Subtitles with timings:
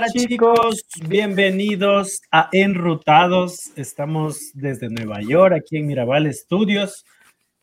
[0.00, 3.70] Hola, chicos, bienvenidos a Enrutados.
[3.76, 7.04] Estamos desde Nueva York, aquí en Mirabal Studios,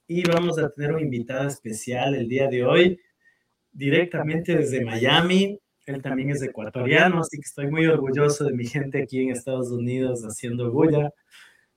[0.08, 3.00] y vamos a tener un invitado especial el día de hoy,
[3.72, 5.60] directamente desde Miami.
[5.88, 9.72] Él también es ecuatoriano, así que estoy muy orgulloso de mi gente aquí en Estados
[9.72, 11.10] Unidos haciendo bulla.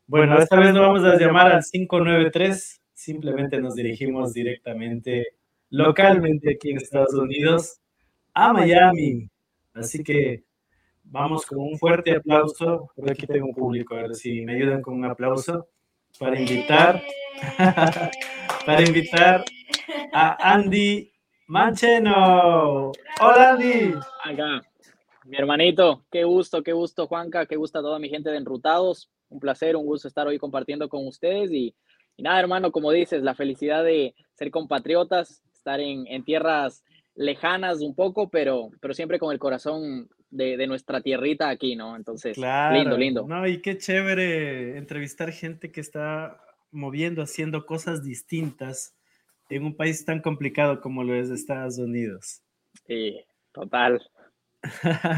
[0.07, 5.29] Bueno, esta vez no vamos a llamar al 593, simplemente nos dirigimos directamente
[5.71, 7.81] localmente aquí en Estados Unidos
[8.35, 9.31] a Miami.
[9.73, 10.50] Así que
[11.11, 12.91] vamos con un fuerte aplauso.
[12.95, 15.69] Por aquí tengo un público, a ver si me ayudan con un aplauso
[16.19, 17.03] para invitar,
[18.67, 19.45] para invitar
[20.13, 21.13] a Andy
[21.49, 22.93] Mancheno.
[23.21, 23.95] Hola Andy.
[24.25, 24.63] Acá,
[25.25, 29.11] mi hermanito, qué gusto, qué gusto Juanca, qué gusto a toda mi gente de Enrutados.
[29.29, 31.75] Un placer, un gusto estar hoy compartiendo con ustedes y,
[32.19, 36.83] nada, hermano, como dices, la felicidad de ser compatriotas, estar en, en tierras
[37.15, 41.97] lejanas un poco, pero, pero siempre con el corazón de, nuestra tierrita aquí, ¿no?
[41.97, 43.27] Entonces, lindo, lindo.
[43.27, 48.95] No, y qué chévere entrevistar gente que está moviendo, haciendo cosas distintas
[49.49, 52.43] en un país tan complicado como lo es Estados Unidos.
[52.87, 53.21] Sí,
[53.53, 54.01] total.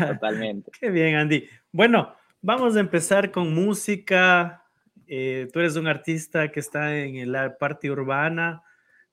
[0.09, 0.71] Totalmente.
[0.81, 1.47] qué bien, Andy.
[1.71, 4.65] Bueno, vamos a empezar con música.
[5.07, 8.63] Eh, tú eres un artista que está en la parte urbana.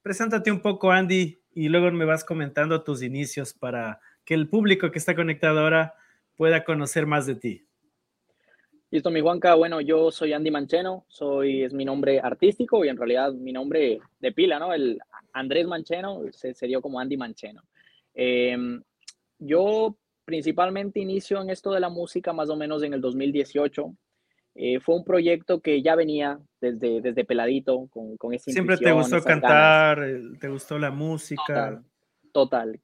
[0.01, 4.91] Preséntate un poco, Andy, y luego me vas comentando tus inicios para que el público
[4.91, 5.95] que está conectado ahora
[6.39, 7.65] pueda conocer más de ti.
[8.91, 9.55] Listo, mi Juanca.
[9.55, 13.99] Bueno, yo soy Andy Mancheno, soy, es mi nombre artístico y en realidad mi nombre
[14.21, 14.73] de pila, ¿no?
[14.73, 14.99] El
[15.33, 17.61] Andrés Mancheno se, dio como Andy Mancheno.
[18.13, 18.81] Em,
[19.37, 23.93] yo principalmente inicio en esto de la música más o menos en el 2018.
[24.55, 28.93] Eh, fue un proyecto que ya venía desde, desde peladito, con, con esa Siempre te
[28.93, 31.43] gustó cantar, eh, te gustó la música.
[31.45, 31.83] Total.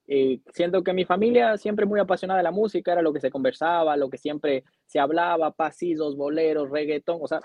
[0.07, 3.31] Eh, siento que mi familia siempre muy apasionada de la música, era lo que se
[3.31, 7.39] conversaba, lo que siempre se hablaba, pasillos, boleros, reggaetón, o sea,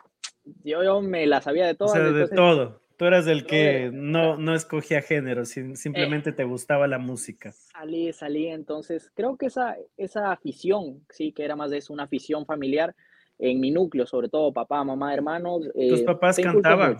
[0.65, 1.89] yo, yo me la sabía de todo.
[1.89, 2.81] O sea, de todo.
[2.97, 7.51] Tú eras el que no, no escogía género, simplemente te gustaba la música.
[7.53, 12.03] Salí, salí, entonces creo que esa, esa afición, sí, que era más de eso, una
[12.03, 12.95] afición familiar,
[13.39, 15.63] en mi núcleo, sobre todo papá, mamá, hermanos.
[15.73, 16.99] ¿Tus eh, papás cantaban?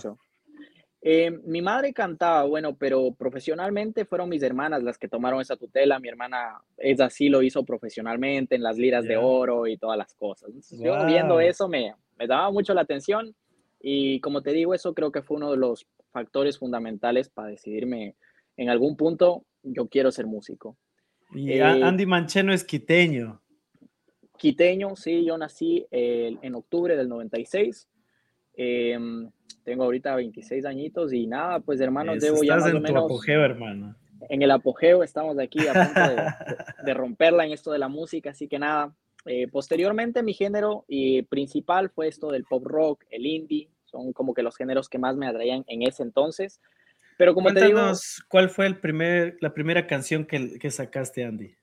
[1.03, 5.99] Eh, mi madre cantaba, bueno, pero profesionalmente fueron mis hermanas las que tomaron esa tutela.
[5.99, 10.13] Mi hermana es así, lo hizo profesionalmente en las liras de oro y todas las
[10.15, 10.51] cosas.
[10.71, 13.35] Yo viendo eso me, me daba mucho la atención
[13.81, 18.15] y como te digo, eso creo que fue uno de los factores fundamentales para decidirme
[18.59, 20.77] en algún punto, yo quiero ser músico.
[21.33, 23.41] Y eh, Andy Mancheno es quiteño.
[24.37, 27.89] Quiteño, sí, yo nací en octubre del 96.
[28.63, 29.31] Em,
[29.65, 33.97] tengo ahorita 26 añitos y nada, pues hermanos, debo ya más en o apogeo, hermano.
[34.29, 36.01] En el apogeo estamos aquí a punto
[36.85, 38.95] de, romperla en esto de la música, así que nada.
[39.25, 44.35] Eh, posteriormente mi género y principal fue esto del pop rock, el indie, son como
[44.35, 46.61] que los géneros que más me atraían en ese entonces.
[47.17, 47.81] Pero como te digo,
[48.29, 51.55] ¿cuál fue el primer, la primera canción que, que sacaste, Andy?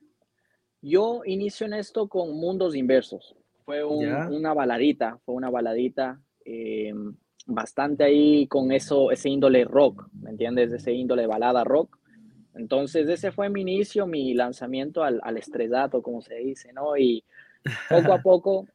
[0.81, 3.36] Yo inicio en esto con Mundos Inversos.
[3.66, 6.19] Fue una baladita, fue una baladita
[6.50, 6.94] eh,
[7.46, 10.72] bastante ahí con eso, ese índole rock, ¿me entiendes?
[10.72, 11.97] Ese índole balada rock.
[12.56, 16.96] Entonces ese fue mi inicio, mi lanzamiento al, al estrellato, como se dice, ¿no?
[16.96, 17.24] Y
[17.90, 18.68] poco a poco,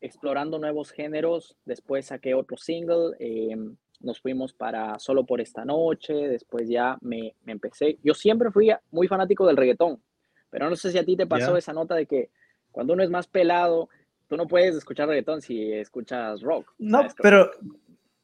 [0.00, 3.56] explorando nuevos géneros, después saqué otro single, eh,
[4.00, 7.98] nos fuimos para Solo por esta noche, después ya me, me empecé.
[8.02, 10.02] Yo siempre fui muy fanático del reggaetón,
[10.50, 12.30] pero no sé si a ti te pasó esa nota de que
[12.72, 13.88] cuando uno es más pelado,
[14.30, 16.72] tú no puedes escuchar reggaetón si escuchas rock.
[16.78, 17.50] No, pero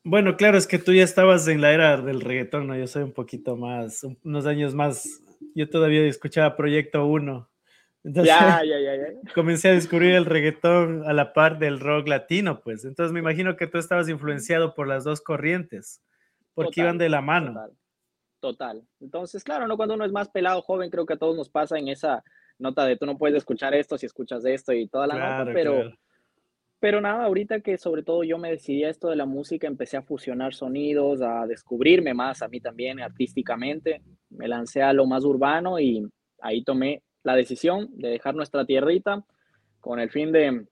[0.04, 2.76] bueno, claro, es que tú ya estabas en la era del reggaetón, ¿no?
[2.76, 5.20] Yo soy un poquito más, unos años más,
[5.56, 7.50] yo todavía escuchaba Proyecto 1.
[8.04, 9.32] Entonces, ya, ya, ya, ya.
[9.34, 12.84] comencé a descubrir el reggaetón a la par del rock latino, pues.
[12.84, 16.04] Entonces me imagino que tú estabas influenciado por las dos corrientes,
[16.54, 17.52] porque iban de la mano.
[17.52, 17.72] Total.
[18.38, 18.88] Total.
[19.00, 19.76] Entonces, claro, ¿no?
[19.76, 22.22] Cuando uno es más pelado, joven, creo que a todos nos pasa en esa
[22.58, 25.92] nota de tú no puedes escuchar esto si escuchas esto y toda la nota, pero,
[26.80, 29.96] pero nada, ahorita que sobre todo yo me decidí a esto de la música, empecé
[29.96, 35.24] a fusionar sonidos, a descubrirme más a mí también artísticamente, me lancé a lo más
[35.24, 36.06] urbano y
[36.40, 39.24] ahí tomé la decisión de dejar nuestra tierrita
[39.80, 40.66] con el fin de,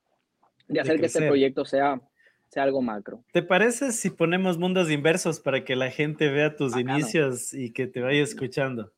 [0.69, 2.01] de hacer que este proyecto sea
[2.57, 3.25] algo macro.
[3.33, 7.87] ¿Te parece si ponemos mundos inversos para que la gente vea tus inicios y que
[7.87, 8.93] te vaya escuchando?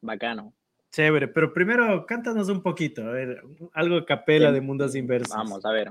[0.00, 0.54] Bacano.
[0.92, 3.42] Chévere, pero primero cántanos un poquito, a ver,
[3.72, 5.34] algo capela de mundos inversos.
[5.34, 5.90] Vamos, a ver.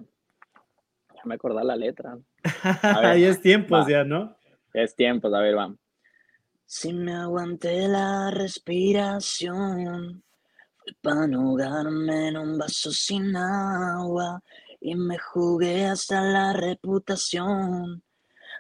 [1.16, 2.20] Ya me acordé la letra.
[2.84, 4.38] Ahí es tiempo ya, ¿no?
[4.74, 5.80] Es tiempo, a ver, vamos.
[6.68, 10.24] Si me aguanté la respiración,
[11.02, 14.42] para no en un vaso sin agua
[14.80, 18.04] y me jugué hasta la reputación,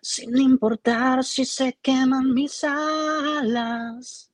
[0.01, 4.31] sin importar si se queman mis alas.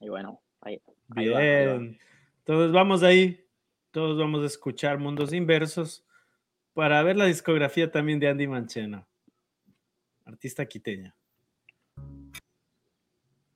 [0.00, 0.82] Y bueno, ahí.
[1.14, 1.98] Bien.
[2.38, 3.44] Entonces vamos ahí,
[3.90, 6.04] todos vamos a escuchar Mundos Inversos
[6.74, 9.06] para ver la discografía también de Andy Manchena,
[10.24, 11.14] artista quiteña.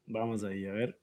[0.06, 0.98] Vamos ahí, a ver.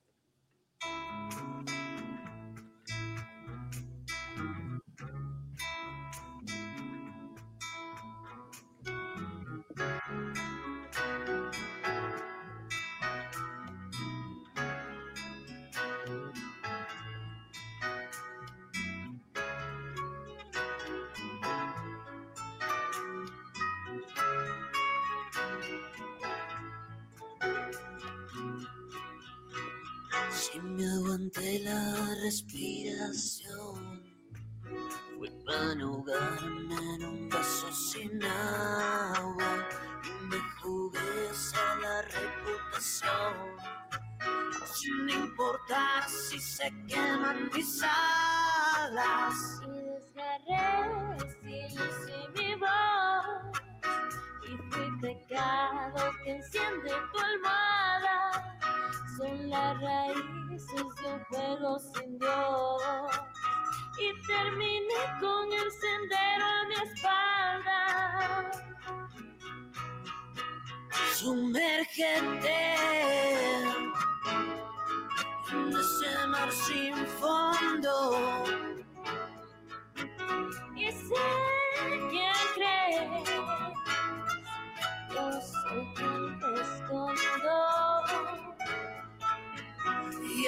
[31.23, 34.03] Aguanté la respiración,
[35.17, 39.67] fue para ahogarme en un vaso sin agua
[40.03, 40.99] y me jugué
[41.55, 43.33] a la reputación.
[44.73, 49.61] Sin importar si se queman mis alas.
[49.61, 51.19] Y desgarré
[52.05, 53.61] si mi voz
[54.45, 57.73] y fui pecado que enciende tu almohada
[59.17, 60.12] son raíces de
[61.13, 62.81] un juego sin Dios.
[63.99, 68.51] Y terminé con el sendero a mi espalda.
[71.13, 72.75] Sumérgete
[75.51, 78.43] en ese mar sin fondo.
[80.75, 81.27] Y sé
[82.09, 83.23] quién cree,
[85.13, 87.93] yo soy te escondo
[90.43, 90.47] y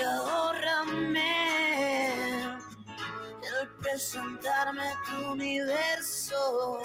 [0.96, 2.58] ahórrame
[3.62, 6.82] el presentarme tu universo.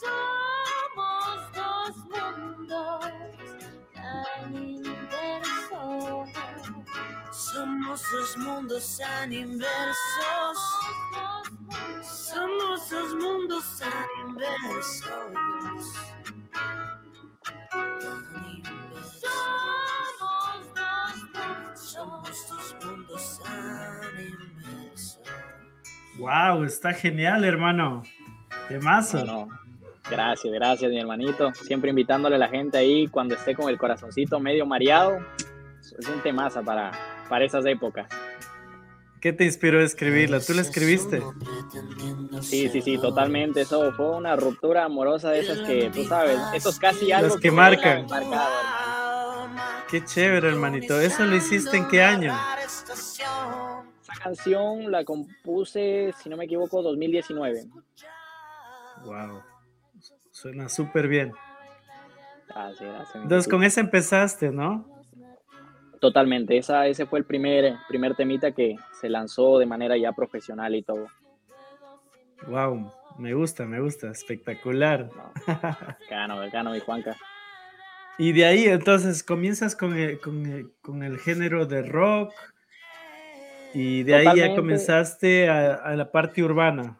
[0.00, 3.04] Somos dos mundos
[3.94, 6.28] tan inversos.
[7.30, 10.58] Somos dos mundos tan inversos.
[12.02, 15.32] Somos dos mundos tan inversos.
[26.18, 28.02] Wow, está genial, hermano.
[28.68, 29.24] Temazo.
[29.24, 29.48] No,
[30.10, 31.52] Gracias, gracias, mi hermanito.
[31.54, 35.18] Siempre invitándole a la gente ahí cuando esté con el corazoncito medio mareado.
[35.98, 36.90] Es un temazo para,
[37.28, 38.08] para esas épocas.
[39.20, 40.40] ¿Qué te inspiró a escribirla?
[40.40, 41.22] ¿Tú la escribiste?
[42.40, 43.60] Sí, sí, sí, totalmente.
[43.60, 47.52] Eso fue una ruptura amorosa de esas que, tú sabes, esos casi algo Los que,
[47.52, 48.06] marcan.
[49.92, 50.98] Qué chévere, hermanito.
[50.98, 52.32] ¿Eso lo hiciste en qué año?
[52.64, 57.66] Esa canción la compuse, si no me equivoco, 2019.
[59.04, 59.42] Wow.
[60.30, 61.34] Suena súper bien.
[62.48, 63.22] Gracias, gracias.
[63.22, 64.88] Entonces, con esa empezaste, ¿no?
[66.00, 66.56] Totalmente.
[66.56, 70.82] Esa, ese fue el primer, primer temita que se lanzó de manera ya profesional y
[70.84, 71.06] todo.
[72.46, 74.10] Wow, me gusta, me gusta.
[74.10, 75.10] Espectacular.
[76.08, 77.14] Gano, gano, mi Juanca.
[78.18, 82.32] Y de ahí entonces comienzas con el, con el, género de rock
[83.74, 86.98] y de ahí ya comenzaste a, la parte urbana.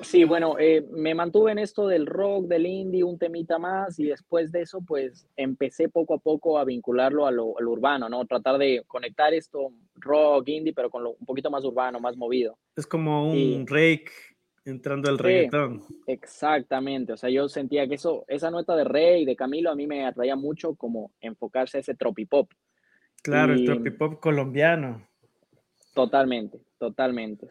[0.00, 4.06] Sí, bueno, eh, me mantuve en esto del rock, del indie, un temita más y
[4.06, 8.24] después de eso pues empecé poco a poco a vincularlo a lo, urbano, ¿no?
[8.24, 12.58] Tratar de conectar esto rock, indie, pero con lo un poquito más urbano, más movido.
[12.74, 14.10] Es como un rake
[14.64, 15.82] entrando el reggaetón.
[16.06, 19.74] Exactamente, o sea, yo sentía que eso, esa nota de Rey y de Camilo a
[19.74, 22.50] mí me atraía mucho como enfocarse a ese tropipop.
[23.22, 25.06] Claro, el tropipop colombiano.
[25.94, 27.48] Totalmente, totalmente.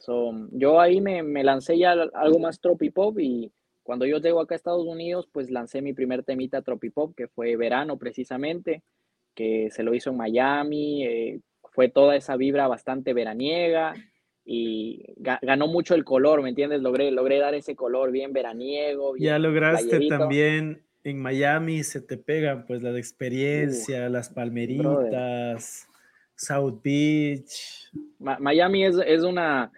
[0.51, 3.51] yo ahí me, me, lancé ya algo más tropipop y
[3.83, 7.55] cuando yo llego acá a Estados Unidos, pues lancé mi primer temita tropipop, que fue
[7.55, 8.83] verano precisamente,
[9.35, 11.41] que se lo hizo en Miami, eh,
[11.71, 13.93] fue toda esa vibra bastante veraniega
[14.43, 16.81] y ganó mucho el color, ¿me entiendes?
[16.81, 19.15] Logré, logré dar ese color bien veraniego.
[19.17, 25.87] ya lograste también en Miami, se te pegan pues la de experiencia, las palmeritas,
[26.35, 27.89] South Beach.
[28.19, 29.71] Miami es, es, una,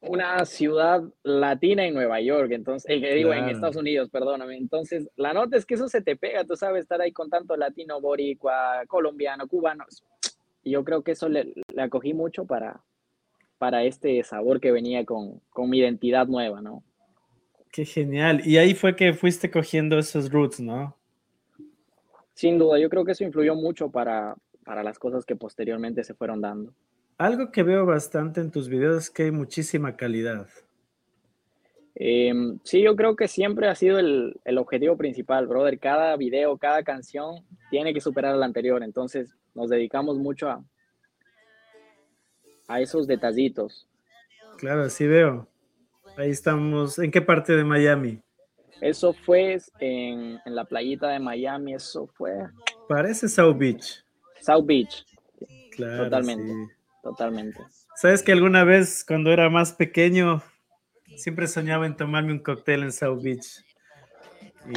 [0.00, 4.56] una ciudad latina en Nueva York, entonces, eh, digo, en Estados Unidos, perdóname.
[4.56, 7.56] Entonces, la nota es que eso se te pega, tú sabes, estar ahí con tanto
[7.56, 9.84] latino, boricua, colombiano, cubano.
[10.64, 12.82] Yo creo que eso le, le acogí mucho para,
[13.62, 16.82] para este sabor que venía con, mi identidad nueva, ¿no?
[17.70, 18.44] Qué genial.
[18.44, 20.96] Y ahí fue que fuiste cogiendo esos roots, ¿no?
[22.34, 26.12] Sin duda, yo creo que eso influyó mucho para, para las cosas que posteriormente se
[26.12, 26.74] fueron dando.
[27.18, 30.48] Algo que veo bastante en tus videos es que hay muchísima calidad.
[31.94, 35.78] Em, sí, yo creo que siempre ha sido el, el, objetivo principal, brother.
[35.78, 38.82] Cada video, cada canción tiene que superar al anterior.
[38.82, 40.64] Entonces nos dedicamos mucho a,
[42.72, 43.86] a esos detallitos.
[44.58, 45.48] Claro, sí veo.
[46.16, 46.98] Ahí estamos.
[46.98, 48.20] ¿En qué parte de Miami?
[48.80, 52.32] Eso fue en, en la playita de Miami, eso fue.
[52.88, 54.04] Parece South Beach.
[54.40, 55.06] South Beach.
[55.72, 56.04] Claro.
[56.04, 56.52] Totalmente.
[56.52, 56.82] Sí.
[57.02, 57.60] Totalmente.
[57.96, 60.42] ¿Sabes que alguna vez cuando era más pequeño
[61.16, 63.64] siempre soñaba en tomarme un cóctel en South Beach?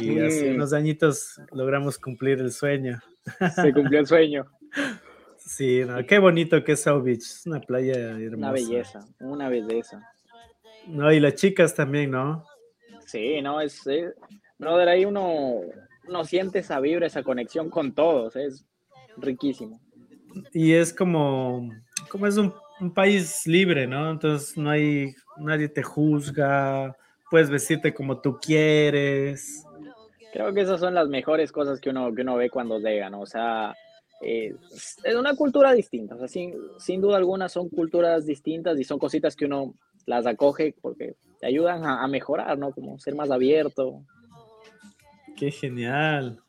[0.00, 3.00] Y hace unos añitos logramos cumplir el sueño.
[3.54, 4.46] Se cumplió el sueño.
[5.46, 7.22] Sí, no, qué bonito que es South Beach.
[7.22, 8.36] Es una playa hermosa.
[8.36, 10.02] Una belleza, una belleza.
[10.88, 12.44] No, y las chicas también, ¿no?
[13.06, 14.12] Sí, no, es, es
[14.58, 15.60] brother, ahí uno,
[16.08, 18.66] uno siente esa vibra, esa conexión con todos, es
[19.16, 19.80] riquísimo.
[20.52, 21.70] Y es como,
[22.10, 24.10] como es un, un país libre, ¿no?
[24.10, 26.96] Entonces no hay, nadie te juzga,
[27.30, 29.64] puedes vestirte como tú quieres.
[30.32, 33.20] Creo que esas son las mejores cosas que uno, que uno ve cuando llega, ¿no?
[33.20, 33.74] O sea,
[34.26, 34.56] eh,
[35.04, 39.44] es una cultura distinta, o sin, duda alguna son culturas distintas y son cositas que
[39.44, 42.72] uno las acoge porque te ayudan a, a mejorar, ¿no?
[42.72, 44.02] Como ser más abierto.
[45.36, 46.40] Qué genial.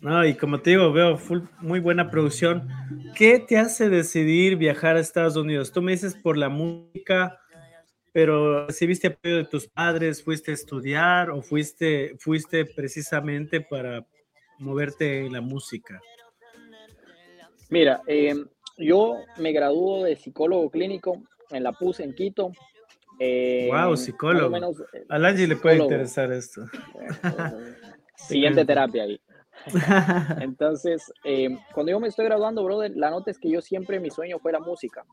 [0.00, 2.68] No, y como te digo, veo full, muy buena producción.
[3.14, 5.72] ¿Qué te hace decidir viajar a Estados Unidos?
[5.72, 7.38] Tú me dices por la música,
[8.12, 10.22] pero ¿recibiste apoyo de tus padres?
[10.22, 14.06] ¿Fuiste a estudiar o fuiste, fuiste precisamente para
[14.58, 16.00] moverte en la música?
[17.70, 18.34] Mira, eh,
[18.76, 22.52] yo me graduó de psicólogo clínico en la PUS en Quito.
[23.18, 24.50] Eh, wow, psicólogo.
[24.50, 26.62] Menos, eh, Al Angie le puede interesar esto.
[28.16, 29.20] Siguiente terapia ahí.
[30.40, 34.10] Entonces, eh, cuando yo me estoy graduando, brother, la nota es que yo siempre mi
[34.10, 35.04] sueño fue la música.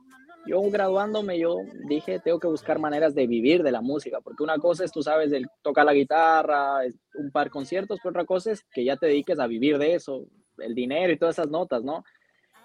[0.46, 1.58] Yo graduándome, yo
[1.90, 5.04] dije, tengo que buscar maneras de vivir de la música, porque una cosa es, tú
[5.04, 6.80] sabes, el tocar la guitarra,
[7.16, 9.96] un par de conciertos, pero otra cosa es que ya te dediques a vivir de
[9.96, 10.26] eso,
[10.60, 12.04] el dinero y todas esas notas, ¿no?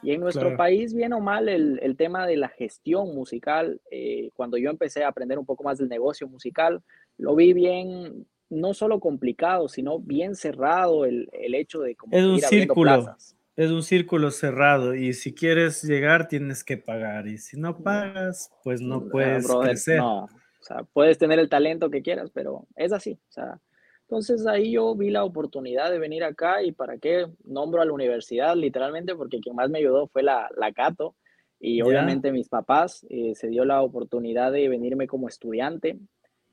[0.02, 0.56] Y en nuestro claro.
[0.56, 5.04] país, bien o mal, el, el, tema de la gestión musical, eh, cuando yo empecé
[5.04, 6.82] a aprender un poco más del negocio musical,
[7.18, 12.24] lo vi bien, no solo complicado, sino bien cerrado el, el hecho de como es
[12.24, 13.36] un ir círculo, plazas.
[13.54, 18.50] es un círculo cerrado y si quieres llegar tienes que pagar y si no pagas,
[18.64, 19.98] pues no puedes brother, crecer.
[19.98, 23.60] No, o sea, puedes tener el talento que quieras, pero es así, o sea,
[24.02, 27.92] entonces ahí yo vi la oportunidad de venir acá y para qué nombro a la
[27.92, 31.14] universidad literalmente porque quien más me ayudó fue la, la Cato
[31.58, 31.84] y Ya.
[31.84, 35.96] obviamente mis papás eh, se dio la oportunidad de venirme como estudiante,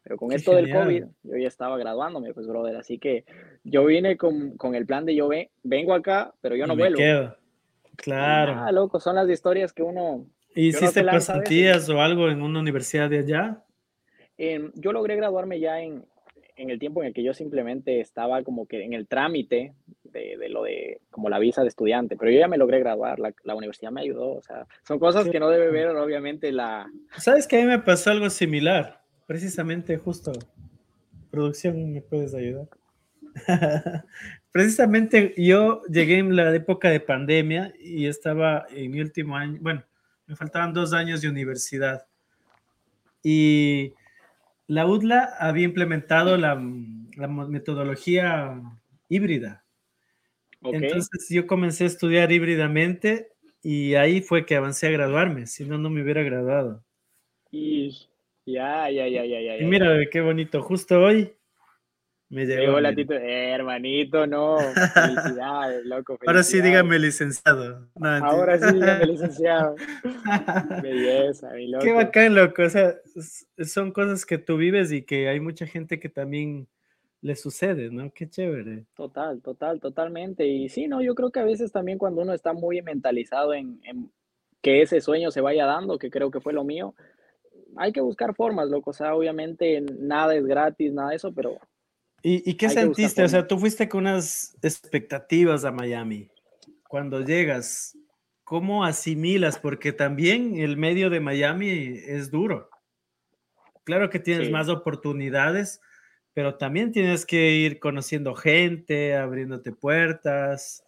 [0.03, 0.71] pero con Qué esto del.
[0.71, 3.25] COVID yo ya estaba graduándome, pues brother, así que
[3.63, 6.83] yo vine con, con el plan de yo ve, vengo acá, pero yo no me
[6.83, 6.97] vuelvo.
[6.97, 7.35] quedo.
[7.95, 8.53] Claro.
[8.55, 10.25] Ah, loco, son las historias que uno...
[10.55, 11.27] ¿Y yo no hiciste veces.
[11.27, 13.63] pasantías o algo en una universidad de allá?
[14.37, 16.05] Eh, yo logré graduarme ya en,
[16.59, 19.73] en el tiempo en el que yo simplemente estaba como que en el trámite
[20.03, 23.19] de, de lo de como la visa de estudiante, pero yo ya me logré graduar,
[23.19, 26.51] la, la universidad me ayudó, o sea, son cosas Qué que no debe ver obviamente
[26.51, 26.91] la...
[27.17, 29.01] ¿Sabes que a mí me pasó algo similar?
[29.25, 30.33] Precisamente, justo.
[31.31, 32.67] Producción, ¿me puedes ayudar?
[34.51, 39.83] Precisamente yo llegué en la época de pandemia y estaba en mi último año, bueno,
[40.25, 42.05] me faltaban dos años de universidad.
[43.23, 43.93] Y
[44.69, 46.53] la UDLA había implementado la,
[47.15, 48.61] la metodología
[49.09, 49.65] híbrida.
[50.61, 53.31] Ok, Entonces yo comencé a estudiar híbridamente
[53.63, 56.85] y ahí fue que avancé a graduarme, si no, no me hubiera graduado.
[57.49, 57.89] y
[58.45, 59.57] ya, ya, ya, ya, ya.
[59.57, 61.33] Y mira, qué bonito, justo hoy
[62.29, 62.79] me llegó.
[62.79, 64.57] La tito- eh, hermanito, no,
[64.93, 66.17] felicidades, loco.
[66.25, 66.63] Ahora sí, felicidades.
[66.63, 67.87] dígame licenciado.
[67.95, 69.75] No, Ahora sí, dígame, licenciado.
[70.83, 71.83] Belleza, mi loco.
[71.85, 72.63] Qué bacán, loco.
[72.63, 72.95] O sea,
[73.65, 76.67] son cosas que tú vives y que hay mucha gente que también
[77.21, 78.11] le sucede, ¿no?
[78.13, 78.85] Qué chévere.
[78.95, 80.47] Total, total, totalmente.
[80.47, 83.79] Y sí, no, yo creo que a veces también cuando uno está muy mentalizado en,
[83.83, 84.09] en
[84.61, 86.93] que ese sueño se vaya dando, que creo que fue lo mío,
[87.75, 88.91] hay que buscar formas, loco.
[88.91, 91.57] O sea, obviamente nada es gratis, nada de eso, pero
[92.23, 93.23] ¿Y, y qué Hay sentiste?
[93.23, 96.29] O sea, tú fuiste con unas expectativas a Miami.
[96.87, 97.97] Cuando llegas,
[98.43, 99.57] ¿cómo asimilas?
[99.59, 102.69] Porque también el medio de Miami es duro.
[103.83, 104.53] Claro que tienes Sí.
[104.53, 105.81] más oportunidades,
[106.33, 110.83] pero también tienes que ir conociendo gente, abriéndote puertas.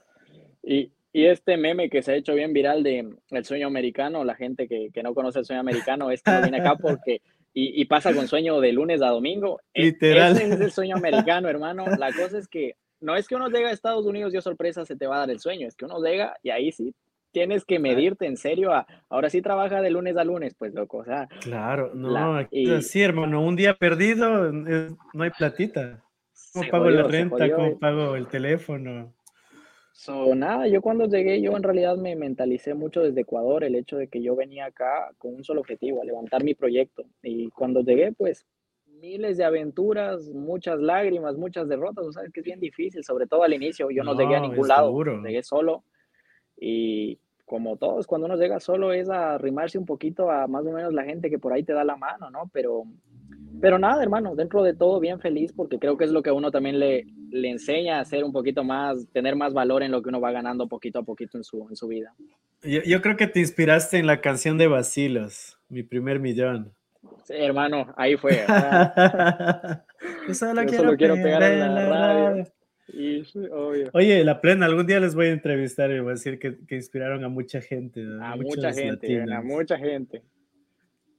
[0.63, 4.35] Y, y este meme que se ha hecho bien viral de el sueño americano, la
[4.35, 7.21] gente que, que no conoce el sueño americano, es que no viene acá porque,
[7.53, 9.61] y, y pasa con sueño de lunes a domingo.
[9.73, 10.33] E- Literal.
[10.33, 11.85] Ese es el sueño americano, hermano.
[11.97, 14.85] La cosa es que no es que uno llega a Estados Unidos y oh, sorpresa
[14.85, 16.93] se te va a dar el sueño, es que uno llega y ahí sí
[17.31, 18.71] tienes que medirte en serio.
[19.09, 20.97] ahora sí trabaja de lunes a lunes, pues loco.
[20.97, 22.47] O sea, claro, no,
[22.81, 26.03] sí, hermano, un día perdido no hay platita.
[26.53, 27.51] ¿Cómo pago la renta?
[27.53, 29.13] ¿Cómo pago el teléfono?
[30.01, 33.97] So, nada, yo cuando llegué, yo en realidad me mentalicé mucho desde Ecuador, el hecho
[33.97, 37.05] de que yo venía acá con un solo objetivo, a levantar mi proyecto.
[37.21, 38.47] Y cuando llegué, pues
[38.87, 43.43] miles de aventuras, muchas lágrimas, muchas derrotas, o sabes que es bien difícil, sobre todo
[43.43, 44.91] al inicio, yo no, llegué a ningún lado,
[45.23, 45.83] llegué solo
[46.59, 50.71] y como todos, cuando uno llega solo es a arrimarse un poquito a más o
[50.71, 52.49] menos la gente que por ahí te da la mano, ¿no?
[52.51, 52.85] Pero,
[53.61, 56.33] pero nada, hermano, dentro de todo bien feliz porque creo que es lo que a
[56.33, 60.01] uno también le, le enseña a ser un poquito más, tener más valor en lo
[60.01, 62.13] que uno va ganando poquito a poquito en su, en su vida.
[62.63, 66.73] Yo, yo creo que te inspiraste en la canción de Basilos, Mi primer millón.
[67.23, 68.31] Sí, hermano, ahí fue.
[70.27, 72.47] yo solo, quiero, pegar en la, radio.
[73.93, 76.75] Oye, la plena, algún día les voy a entrevistar y voy a decir que, que
[76.75, 78.01] inspiraron a mucha gente.
[78.21, 80.23] A, mucha gente, a mucha gente.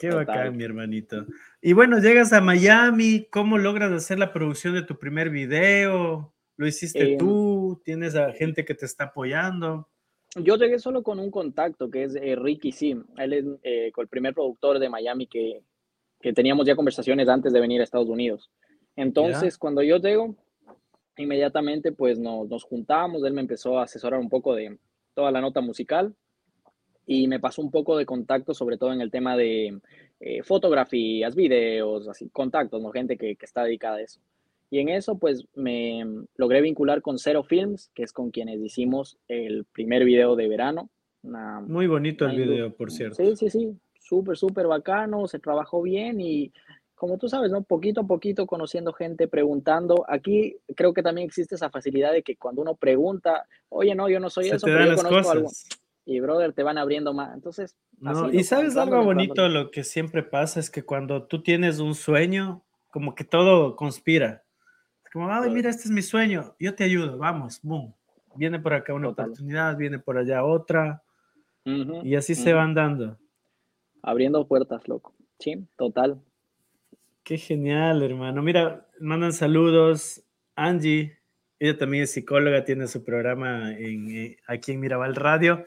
[0.02, 1.26] Qué bacán, mi hermanito.
[1.60, 6.34] Y bueno, llegas a Miami, ¿cómo logras hacer la producción de tu primer video?
[6.56, 7.80] ¿Lo hiciste em, tú?
[7.84, 9.88] ¿Tienes a gente que te está apoyando?
[10.34, 13.04] Yo llegué solo con un contacto que es eh, Ricky Sim.
[13.16, 15.62] Él es eh, el primer productor de Miami que,
[16.20, 18.50] que, teníamos ya conversaciones antes de venir a Estados Unidos.
[18.96, 20.34] Entonces, cuando yo llego,
[21.16, 23.22] inmediatamente pues nos, nos juntamos.
[23.22, 24.78] Él me empezó a asesorar un poco de
[25.14, 26.16] toda la nota musical
[27.06, 29.78] y me pasó un poco de contacto, sobre todo en el tema de
[30.20, 32.90] eh, fotografías, videos, así, contactos, ¿no?
[32.90, 34.20] gente que, que, está dedicada a eso.
[34.70, 36.04] Y en eso, pues, me
[36.36, 40.88] logré vincular con Zero Films, que es con quienes hicimos el primer video de verano.
[41.22, 43.16] Muy bonito el video, por cierto.
[43.16, 46.52] Sí, sí, sí, súper, súper bacano, se trabajó bien y
[46.94, 47.62] como tú sabes, ¿no?
[47.62, 50.04] Poquito a poquito conociendo gente, preguntando.
[50.08, 54.20] Aquí creo que también existe esa facilidad de que cuando uno pregunta, oye, no, yo
[54.20, 55.50] no soy eso, pero yo conozco algo
[56.04, 57.34] y brother, te van abriendo más.
[57.34, 61.78] Entonces, no, y sabes algo bonito, lo que siempre pasa es que cuando tú tienes
[61.78, 64.44] un sueño, como que todo conspira.
[65.12, 67.94] Como, ay, mira, este es mi sueño, yo te ayudo, vamos, boom.
[68.34, 71.02] Viene por acá una oportunidad, viene por allá otra,
[71.64, 73.18] y así se van dando.
[74.02, 75.14] Abriendo puertas, loco.
[75.38, 76.20] Sí, total.
[77.22, 78.42] Qué genial, hermano.
[78.42, 80.24] Mira, mandan saludos.
[80.56, 81.18] Angie,
[81.62, 85.64] ella también es psicóloga, tiene su programa en, eh, aquí en Mirabal Radio.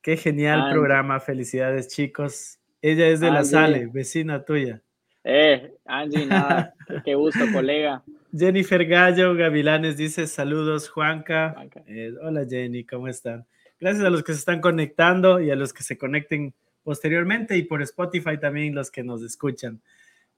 [0.00, 2.58] Qué genial programa, felicidades chicos.
[2.80, 4.80] Ella es de la Sale, vecina tuya.
[5.22, 6.72] Eh, Angie, nada,
[7.04, 8.02] qué gusto, colega.
[8.34, 11.56] Jennifer Gallo Gavilanes dice saludos, Juanca.
[11.86, 13.44] Eh, hola Jenny, ¿cómo están?
[13.78, 17.64] Gracias a los que se están conectando y a los que se conecten posteriormente y
[17.64, 19.82] por Spotify también los que nos escuchan.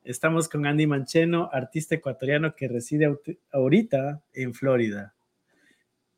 [0.05, 3.19] Estamos con Andy Mancheno, artista ecuatoriano que reside
[3.51, 5.15] ahorita en Florida.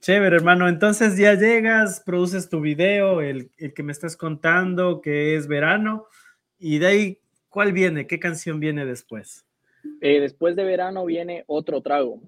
[0.01, 0.69] Chévere, hermano.
[0.69, 6.07] Entonces ya llegas, produces tu video, el, que me estás contando, que es verano,
[6.59, 7.19] y de ahí,
[7.49, 8.09] ¿cuál viene?
[8.09, 9.47] ¿Qué canción viene después?
[10.01, 12.21] Eh, después de verano viene otro trago.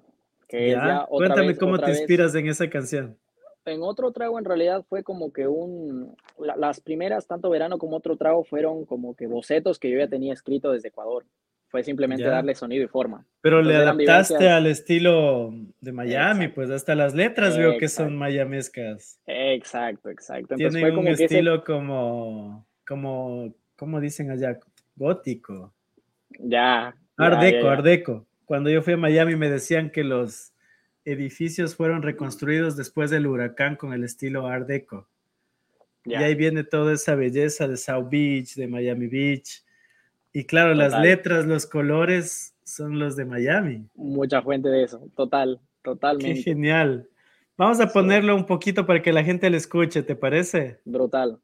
[0.46, 3.18] Que Cuéntame cómo te inspiras en esa canción.
[3.64, 8.16] En otro trago en realidad fue como que un, las primeras, tanto verano como otro
[8.16, 11.26] trago, fueron como que bocetos que yo ya tenía escrito desde Ecuador
[11.68, 13.24] fue simplemente darle sonido y forma.
[13.42, 19.20] Pero le adaptaste al estilo de Miami, pues hasta las letras veo que son mayamescas.
[19.26, 20.57] Exacto, exacto.
[20.57, 24.59] Tiene un estilo como, como, ¿cómo dicen allá?
[24.96, 25.72] Gótico.
[26.38, 26.96] Ya.
[27.16, 28.26] Ardeco, Ardeco.
[28.46, 30.52] Cuando yo fui a Miami me decían que los
[31.04, 35.07] edificios fueron reconstruidos después del huracán con el estilo Ardeco.
[36.04, 39.62] Y ahí viene toda esa belleza de South Beach, de Miami Beach
[40.38, 43.88] y claro, las letras, los colores son los de Miami.
[43.96, 46.33] Mucha fuente de eso, total, totalmente.
[46.33, 47.09] Qué genial.
[47.57, 50.81] Vamos a ponerlo un poquito para que la gente le escuche, ¿te parece?
[50.85, 51.40] Brutal.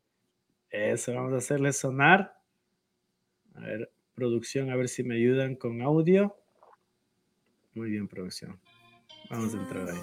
[0.71, 2.39] Eso, vamos a hacerle sonar.
[3.57, 6.37] A ver, producción, a ver si me ayudan con audio.
[7.75, 8.61] Muy bien, producción.
[9.29, 9.99] Vamos a entrar ahí.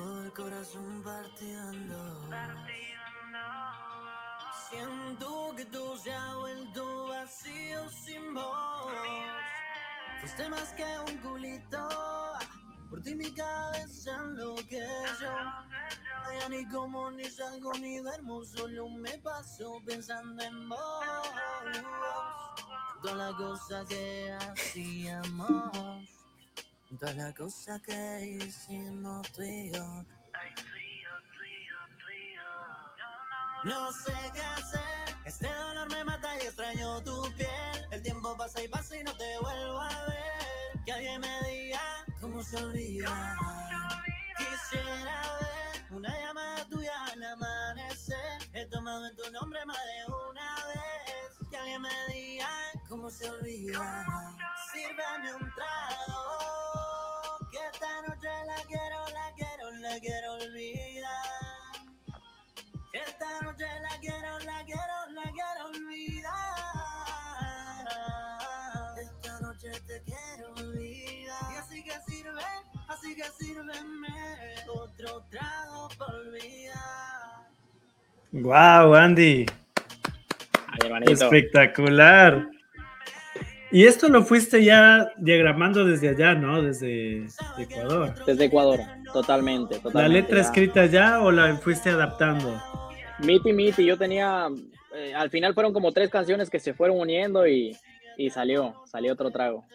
[4.72, 8.94] Siento que todo se ha vuelto vacío sin voz.
[10.22, 11.90] Fuiste más que un culito.
[12.90, 15.30] Por ti mi cabeza enloqueció.
[16.40, 20.80] Ya ni como ni salgo ni duermo, solo me paso pensando en vos.
[23.02, 26.10] Todas las cosas que hacíamos,
[26.98, 30.06] todas las cosas que hicimos tú y yo.
[33.63, 37.88] No sé qué hacer, este dolor me mata y extraño tu piel.
[37.91, 40.84] El tiempo pasa y pasa y no te vuelvo a ver.
[40.84, 41.80] Que alguien me diga
[42.19, 43.38] cómo se olvida.
[44.36, 48.50] Quisiera ver una llamada tuya al amanecer.
[48.54, 51.50] He tomado en tu nombre más de una vez.
[51.52, 52.50] Que alguien me diga
[52.89, 54.06] cómo se olvida.
[54.71, 56.21] Sírveme un trago.
[57.52, 60.31] Que esta noche la quiero, la quiero, la quiero
[73.38, 74.08] sírveme
[74.67, 77.47] otro trago por olvidar.
[78.32, 79.45] Wow, Andy.
[80.67, 81.04] Ay.
[81.08, 82.50] Espectacular.
[83.71, 86.62] Y esto lo fuiste ya diagramando desde allá, ¿no?
[86.62, 87.26] Desde
[87.58, 88.13] Ecuador.
[88.26, 88.80] Desde Ecuador,
[89.13, 89.80] totalmente.
[89.93, 90.41] ¿La letra ya.
[90.41, 92.62] escrita ya o la fuiste adaptando?
[93.19, 94.50] Miti Miti, yo tenía,
[94.93, 97.78] eh, al final fueron como tres canciones que se fueron uniendo y,
[98.22, 99.66] y salió, salió otro trago.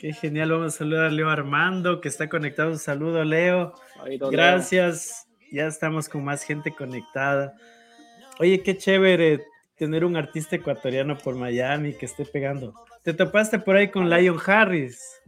[0.00, 0.52] Qué genial.
[0.52, 2.70] Vamos a saludar a Leo Armando, que está conectado.
[2.70, 3.74] Un saludo, Leo.
[4.30, 5.26] Gracias.
[5.50, 7.56] Ya estamos con más gente conectada.
[8.38, 9.44] Oye, qué chévere
[9.76, 12.74] tener un artista ecuatoriano por Miami que esté pegando.
[13.02, 15.20] ¿Te topaste por ahí con Lion Harris?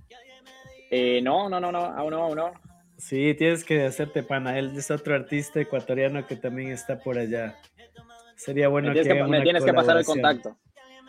[0.90, 2.52] Eh, no, no, no, no, aún no, aún no.
[2.96, 4.58] Sí, tienes que hacerte pana.
[4.58, 7.56] Él es otro artista ecuatoriano que también está por allá.
[8.36, 10.56] Sería bueno me que que, me tienes que pasar el contacto.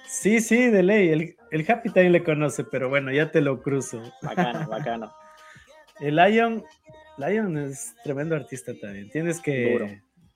[0.08, 1.10] Sí, sí, de ley.
[1.10, 4.02] El, el Happy también le conoce, pero bueno, ya te lo cruzo.
[4.22, 5.12] Bacano, bacano.
[6.00, 6.64] El Lion,
[7.18, 9.10] Lion es tremendo artista también.
[9.10, 9.88] Tienes que Duro.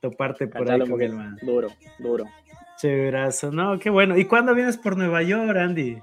[0.02, 1.38] toparte por ahí Cachalo un con el man.
[1.42, 2.26] Duro, duro.
[2.78, 3.52] Chéverazo.
[3.52, 4.18] No, qué bueno.
[4.18, 5.98] ¿Y cuándo vienes por Nueva York, Andy?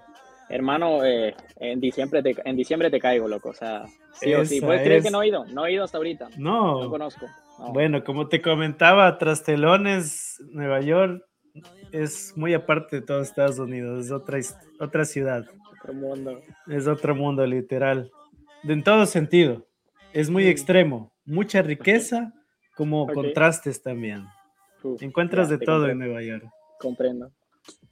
[0.49, 3.51] Hermano, eh, en, diciembre te, en diciembre te caigo, loco.
[3.51, 4.61] O sea, sí o sí.
[4.61, 5.45] ¿Puedes creer que no he ido?
[5.47, 6.29] No he ido hasta ahorita.
[6.39, 6.91] No No.
[6.91, 7.27] conozco.
[7.59, 7.73] no.
[7.73, 11.23] Bueno, como te comentaba, Trastelones, Nueva York,
[11.93, 14.07] es muy aparte de todo Estados Unidos.
[14.07, 14.39] Es otra,
[14.79, 15.47] otra ciudad.
[15.73, 16.41] Otro mundo.
[16.69, 18.11] Es otro mundo, literal.
[18.63, 19.67] De en todo sentido.
[20.13, 21.13] Es muy extremo.
[21.25, 22.33] Mucha riqueza,
[22.75, 24.27] como contrastes también.
[24.83, 26.45] Uf, Encuentras ya, de todo en Nueva York.
[26.79, 27.33] Comprendo.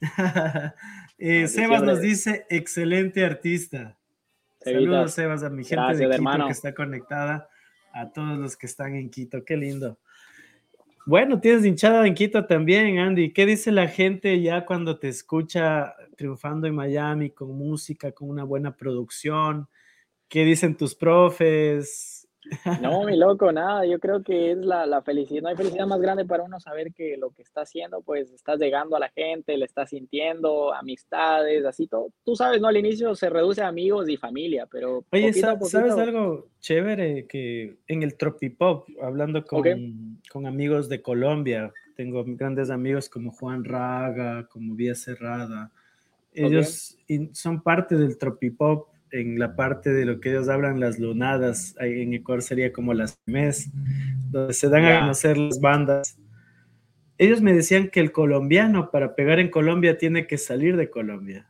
[1.21, 3.97] Eh, Sebas nos dice, excelente artista.
[4.61, 6.45] Saludos, Sebas, a mi gente Gracias, de Quito hermano.
[6.45, 7.49] que está conectada,
[7.91, 9.43] a todos los que están en Quito.
[9.43, 9.99] Qué lindo.
[11.09, 13.33] Bueno, tienes hinchada en Quito también, Andy.
[13.33, 18.43] ¿Qué dice la gente ya cuando te escucha triunfando en Miami con música, con una
[18.43, 19.67] buena producción?
[20.27, 22.18] ¿Qué dicen tus profes?
[22.81, 25.99] No, mi loco, nada, yo creo que es la, la felicidad, no hay felicidad más
[25.99, 29.57] grande para uno saber que lo que está haciendo, pues estás llegando a la gente,
[29.57, 32.07] le estás sintiendo, amistades, así todo.
[32.23, 32.67] Tú sabes, ¿no?
[32.69, 36.47] Al inicio se reduce a amigos y familia, pero Oye, poquito sa- ¿sabes poquito- algo
[36.59, 37.25] chévere?
[37.27, 39.67] Que en el Tropipop, hablando con, Ok.
[40.31, 45.71] con amigos de Colombia, tengo grandes amigos como Juan Raga, como Vía Cerrada.
[46.33, 50.99] Ellos in- son parte del Tropipop en la parte de lo que ellos hablan, las
[50.99, 51.75] lunadas.
[51.79, 53.69] En Ecuador sería como las mes,
[54.29, 56.17] donde se dan a conocer las bandas.
[57.17, 61.49] Ellos me decían que el colombiano para pegar en Colombia tiene que salir de Colombia.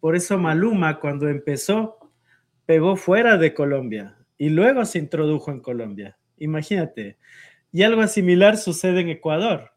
[0.00, 1.98] Por eso Maluma cuando empezó
[2.66, 6.18] pegó fuera de Colombia y luego se introdujo en Colombia.
[6.38, 7.18] Imagínate.
[7.72, 9.72] Y algo similar sucede en Ecuador.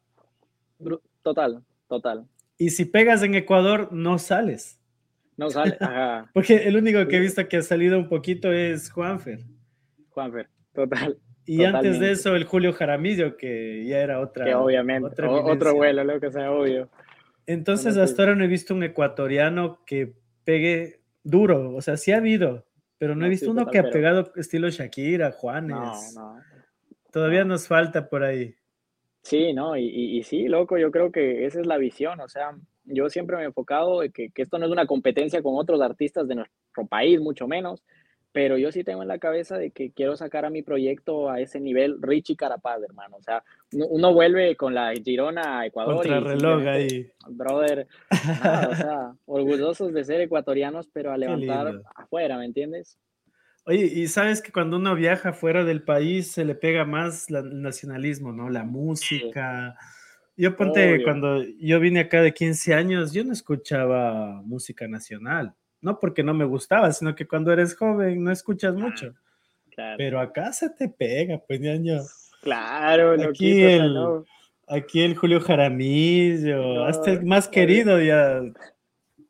[1.24, 2.28] Total, total.
[2.58, 4.80] Y si pegas en Ecuador, no sales.
[5.38, 8.92] No sale, ajá, Porque el único que he visto que ha salido un poquito es
[8.92, 9.40] Juanfer.
[10.10, 11.18] Juanfer, total.
[11.46, 14.44] Y antes de eso, el Julio Jaramillo, que ya era otra.
[14.44, 16.90] Que obviamente, otra o- otro vuelo, lo que sea obvio.
[17.46, 21.74] Entonces, Bueno, hasta ahora no he visto un ecuatoriano que pegue duro.
[21.74, 22.66] O sea, sí ha habido,
[22.98, 26.14] pero no, he visto sí, uno total, que ha pegado estilo Shakira, Juanes.
[26.16, 26.42] No, no.
[27.14, 27.54] Todavía no.
[27.54, 28.56] nos falta por ahí.
[29.24, 32.28] Sí, no, y, y, y sí, loco, yo creo que esa es la visión, o
[32.28, 35.56] sea, yo siempre me he enfocado en que, que esto no es una competencia con
[35.56, 37.84] otros artistas de nuestro país, mucho menos,
[38.32, 41.40] pero yo sí tengo en la cabeza de que quiero sacar a mi proyecto a
[41.40, 46.10] ese nivel Richie Carapaz, hermano, o sea, uno, vuelve con la Girona a Ecuador y
[46.10, 47.12] Contrarreloj simplemente, ahí.
[47.30, 47.88] brother,
[48.42, 52.98] nada, o sea, orgullosos de ser ecuatorianos, pero a levantar afuera, ¿me entiendes?
[53.66, 57.40] Oye, y sabes que cuando uno viaja fuera del país se le pega más la-
[57.40, 58.50] el nacionalismo, ¿no?
[58.50, 59.76] La música.
[60.38, 61.04] Yo ponte, Obvio.
[61.04, 65.54] cuando yo vine acá de 15 años, yo no escuchaba música nacional.
[65.82, 69.14] No porque no me gustaba, sino que cuando eres joven no escuchas mucho.
[69.72, 72.02] Claro, Pero acá se te pega, pues, ñaño.
[72.42, 74.26] claro, Aquí loquito, el- no.
[74.70, 78.42] Aquí el Julio Jaramillo, hasta el No, más querido ya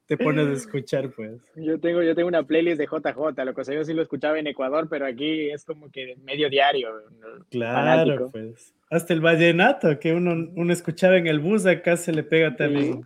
[0.08, 1.40] te pones a escuchar, pues.
[1.56, 4.40] Yo tengo, yo tengo una playlist de JJ, lo que sea, yo sí lo escuchaba
[4.40, 6.90] en Ecuador, pero aquí es como que medio diario.
[7.20, 7.46] ¿no?
[7.52, 7.76] Claro,
[8.16, 8.32] Fanático.
[8.32, 8.74] pues.
[8.90, 13.06] Hasta el vallenato que uno, uno escuchaba en el bus, acá se le pega también.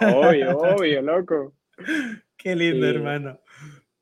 [0.00, 1.52] Obvio, obvio, loco.
[2.36, 2.94] Qué lindo, Sí.
[2.94, 3.40] hermano.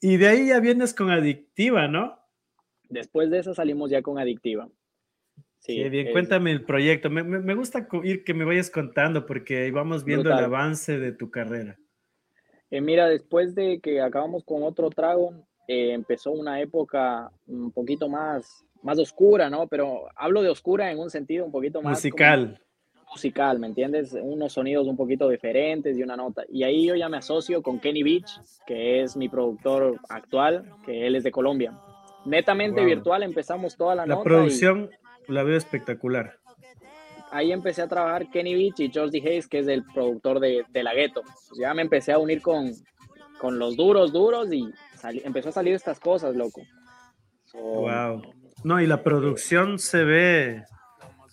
[0.01, 2.19] Y de ahí ya vienes con adictiva, ¿no?
[2.91, 4.69] Después de eso salimos ya con Adictiva.
[5.59, 7.09] Sí, Qué bien, es cuéntame el proyecto.
[7.09, 11.13] Me, me- me gusta ir que me vayas contando porque vamos viendo el avance de
[11.13, 11.79] tu carrera.
[12.71, 15.33] Eh, mira, después de que acabamos con otro trago,
[15.67, 19.67] eh, empezó una época un poquito más, más oscura, ¿no?
[19.67, 22.61] Pero hablo de oscura en un sentido un poquito más como Musical.
[23.11, 24.17] musical, ¿me entiendes?
[24.21, 26.45] Unos sonidos un poquito diferentes y una nota.
[26.49, 28.31] Y ahí yo ya me asocio con Kenny Beach,
[28.67, 31.73] que es mi productor actual, que él es de Colombia.
[32.27, 32.89] Netamente Wow.
[32.89, 34.91] virtual empezamos toda la, La nota y producción
[35.29, 36.39] la veo espectacular.
[37.31, 39.29] ahí empecé a trabajar Kenny Beach y George D.
[39.29, 41.23] Hayes, que es el productor de, de La Ghetto.
[41.23, 42.71] Pues ya me empecé a unir con,
[43.41, 46.63] con los duros, duros y sali- empezó a salir estas cosas, loco.
[47.45, 48.23] So, Wow.
[48.65, 50.65] No, y la producción se ve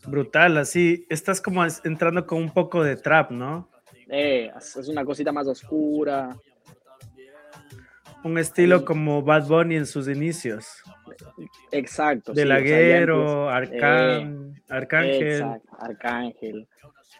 [0.05, 1.05] brutal, así.
[1.09, 3.69] Estás como entrando con un poco de trap, ¿no?
[4.09, 6.35] eh, es una cosita más oscura.
[8.23, 10.83] Un estilo como Bad Bunny en sus inicios.
[11.71, 12.33] Exacto.
[12.33, 15.23] De sí, o sea, ya Laguero, Arcán, Arcángel.
[15.23, 16.67] Exacto, Arcángel.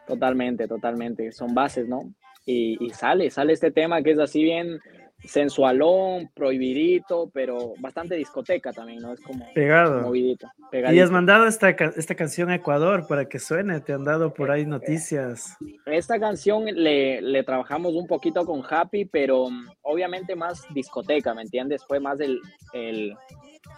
[0.06, 1.32] Totalmente, totalmente.
[1.32, 2.14] Son bases, ¿no?
[2.46, 4.80] Y, y sale, sale este tema que es así bien
[5.24, 9.14] sensualón, prohibidito, pero bastante discoteca también, ¿no?
[9.14, 10.02] Es como Pegado.
[10.02, 10.48] movidito,
[10.92, 14.52] Y has mandado esta, esta canción a Ecuador para que suene, te han dado por
[14.52, 15.58] ahí noticias.
[15.86, 21.44] Esta canción le, le trabajamos un poquito con Happy, pero mm, obviamente más discoteca, ¿me
[21.44, 21.84] entiendes?
[21.86, 22.40] Fue más el,
[22.74, 23.16] el,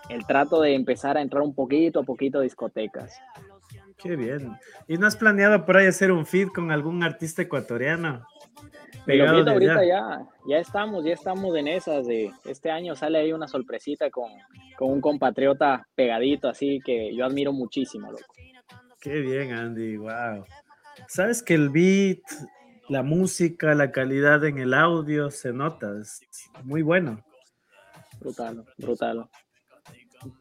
[0.10, 3.19] el trato de empezar a entrar un poquito a poquito a discotecas.
[3.97, 4.58] Qué bien.
[4.88, 8.25] ¿Y no has planeado por ahí hacer un feed con algún artista ecuatoriano?
[9.05, 13.47] Pero ahorita, ya, ya estamos, ya estamos en esas de este año sale ahí una
[13.47, 14.31] sorpresita con,
[14.77, 18.33] con un compatriota pegadito, así que yo admiro muchísimo, loco.
[19.01, 20.45] Qué bien, Andy, wow.
[21.07, 22.21] Sabes que el beat,
[22.87, 26.21] la música, la calidad en el audio se nota, es
[26.63, 27.21] muy bueno.
[28.19, 29.29] Brutal, brutal.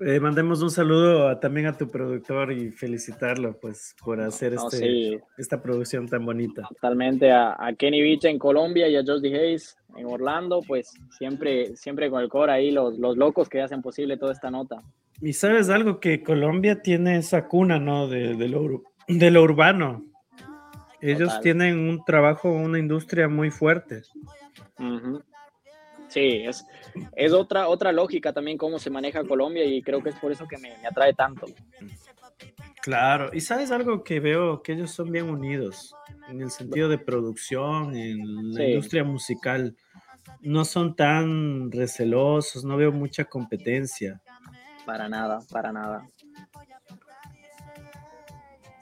[0.01, 4.65] Eh, mandemos un saludo a- también a tu productor y felicitarlo pues por hacer No,
[4.69, 6.63] este, sí, esta producción tan bonita.
[6.69, 9.29] totalmente a, a Kenny Beach en Colombia y a Josh D.
[9.39, 13.83] Hayes en Orlando, pues siempre, siempre con el core ahí, los, los locos que hacen
[13.83, 14.77] posible toda esta nota.
[15.21, 18.09] Y sabes algo que Colombia tiene esa cuna, ¿no?
[18.09, 20.05] De, de lo, de lo urbano.
[21.01, 21.41] Ellos Total.
[21.43, 24.03] tienen un trabajo, una industria muy fuerte.
[24.79, 25.21] Ujú.
[26.13, 26.67] Sí, es,
[27.17, 30.47] es otra, otra lógica también cómo se maneja Colombia y creo que es por eso
[30.47, 31.47] que me, me atrae tanto.
[32.83, 35.95] Claro, y sabes algo que veo, que ellos son bien unidos
[36.29, 38.63] en el sentido de producción, en la Sí.
[38.65, 39.75] industria musical.
[40.41, 44.21] No son tan recelosos, no veo mucha competencia.
[44.85, 46.07] Para nada, para nada.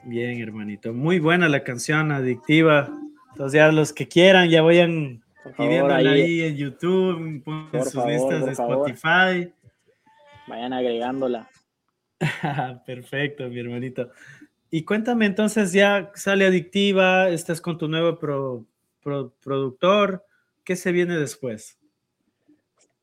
[0.02, 0.92] Bien, hermanito.
[0.94, 2.88] Muy buena la canción, adictiva.
[3.32, 7.84] Entonces ya los que quieran ya vayan Por favor, ahí, ahí en YouTube, ponen Por
[7.84, 8.90] sus favor, listas de favor.
[8.90, 9.52] Spotify.
[10.46, 11.48] vayan agregándola.
[12.86, 14.10] Perfecto, mi hermanito.
[14.70, 18.66] Y cuéntame entonces, ya sale adictiva, estás con tu nuevo pro-
[19.02, 20.24] pro- productor,
[20.64, 21.78] ¿qué se viene después?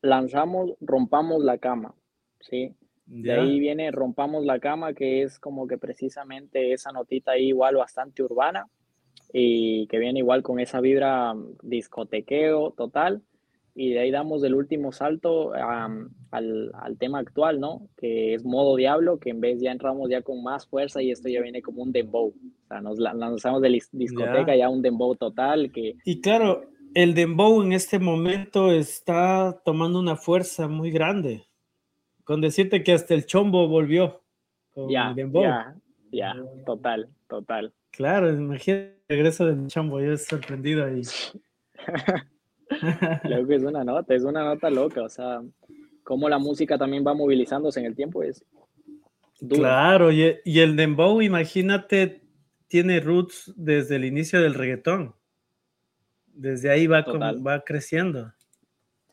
[0.02, 1.94] Lanzamos Rompamos la Cama,
[2.40, 2.74] ¿sí?
[3.08, 7.76] De ahí viene Rompamos la Cama, que es como que precisamente esa notita ahí igual
[7.78, 8.68] bastante urbana
[9.34, 13.22] y que viene igual con esa vibra mm, discotequeo total.
[13.80, 17.88] Y de ahí damos el último salto am, al, al tema actual, ¿no?
[17.96, 21.30] Que es modo diablo, que en vez ya entramos ya con más fuerza y esto
[21.30, 22.30] ya viene como un dembow.
[22.30, 26.64] O sea, nos la- lanzamos de discoteca ya un dembow total que Y claro,
[26.96, 31.44] el dembow en este momento está tomando una fuerza muy grande.
[32.24, 34.24] Con decirte que hasta el chombo volvió
[34.74, 35.44] con ya, el dembow.
[35.44, 35.76] ya,
[36.12, 36.36] ya,
[36.66, 37.72] total, total.
[37.92, 41.02] Claro, imagínate regreso del chombo, yo estoy sorprendido ahí.
[43.24, 45.42] Creo que es una nota, es una nota loca, o sea,
[46.04, 48.44] cómo la música también va movilizándose en el tiempo es
[49.40, 49.62] duro.
[49.62, 52.22] Claro, y, y el dembow, imagínate,
[52.68, 55.16] tiene roots desde el inicio del reggaetón.
[56.34, 57.48] Desde ahí va, como- Total.
[57.48, 58.34] va creciendo.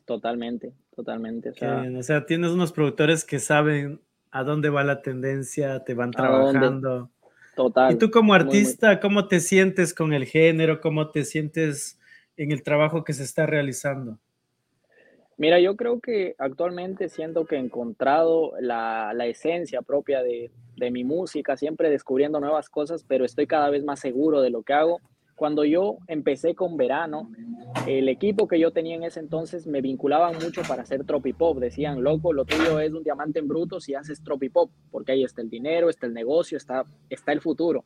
[0.05, 1.49] Totalmente, totalmente.
[1.49, 5.83] O sea, bien, O sea, tienes unos productores que saben a dónde va la tendencia,
[5.83, 7.07] te van dónde.
[7.55, 7.95] Total.
[7.95, 10.81] Y tú como muy, muy- artista, ¿cómo te sientes con el género?
[10.81, 11.99] ¿Cómo te sientes
[12.37, 14.19] en el trabajo que se está realizando?
[15.37, 20.91] Mira, yo creo que actualmente siento que he encontrado la, la esencia propia de, de
[20.91, 24.73] mi música, siempre descubriendo nuevas cosas, pero estoy cada vez más seguro de lo que
[24.73, 25.01] hago.
[25.35, 27.29] Cuando yo empecé con Verano,
[27.87, 31.59] el equipo que yo tenía en ese entonces me vinculaban mucho para hacer tropipop.
[31.59, 35.41] Decían, loco, lo tuyo es un diamante en bruto si haces tropipop, porque ahí está
[35.41, 37.83] el dinero, está el negocio, está, está el futuro.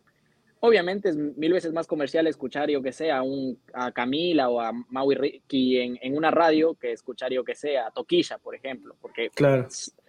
[0.61, 4.59] Obviamente es mil veces más comercial escuchar, yo que sé, a, un, a Camila o
[4.59, 8.55] a Maui Ricky en, en una radio que escuchar, yo que sé, a Toquilla, por
[8.55, 9.67] ejemplo, porque Claro.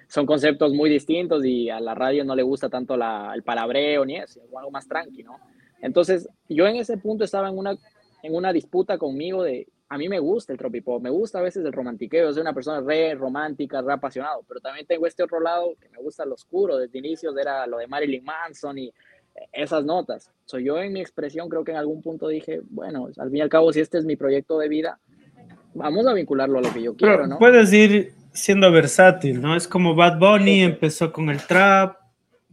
[0.08, 4.04] son conceptos muy distintos y a la radio no le gusta tanto la, el palabreo
[4.04, 5.30] ni eso, algo más tranquilo.
[5.38, 5.59] ¿no?
[5.82, 7.76] Entonces, yo en ese punto estaba en una,
[8.22, 11.64] en una disputa conmigo de, a mí me gusta el tropipop, me gusta a veces
[11.64, 15.74] el romantiqueo, soy una persona re romántica, re apasionado, pero también tengo este otro lado
[15.80, 18.92] que me gusta lo oscuro, desde inicios era lo de Marilyn Manson y
[19.52, 20.30] esas notas.
[20.44, 23.40] Soy yo en mi expresión creo que en algún punto dije, bueno, al fin y
[23.40, 24.98] al cabo, si este es mi proyecto de vida,
[25.74, 27.38] vamos a vincularlo a lo que yo quiero, ¿no?
[27.38, 29.56] Puedes ir siendo versátil, ¿no?
[29.56, 31.96] Es como Bad Bunny, empezó con el trap,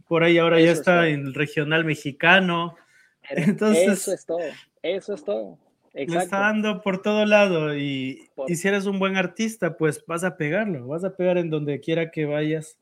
[0.08, 2.74] por ahí ahora ya está en el regional mexicano.
[3.36, 4.40] Entonces, eso es todo,
[4.82, 5.58] eso es todo.
[5.94, 6.24] Exacto.
[6.24, 10.36] está dando por todo lado y, y, si eres un buen artista, pues vas a
[10.36, 12.78] pegarlo, vas a pegar en donde quiera que vayas.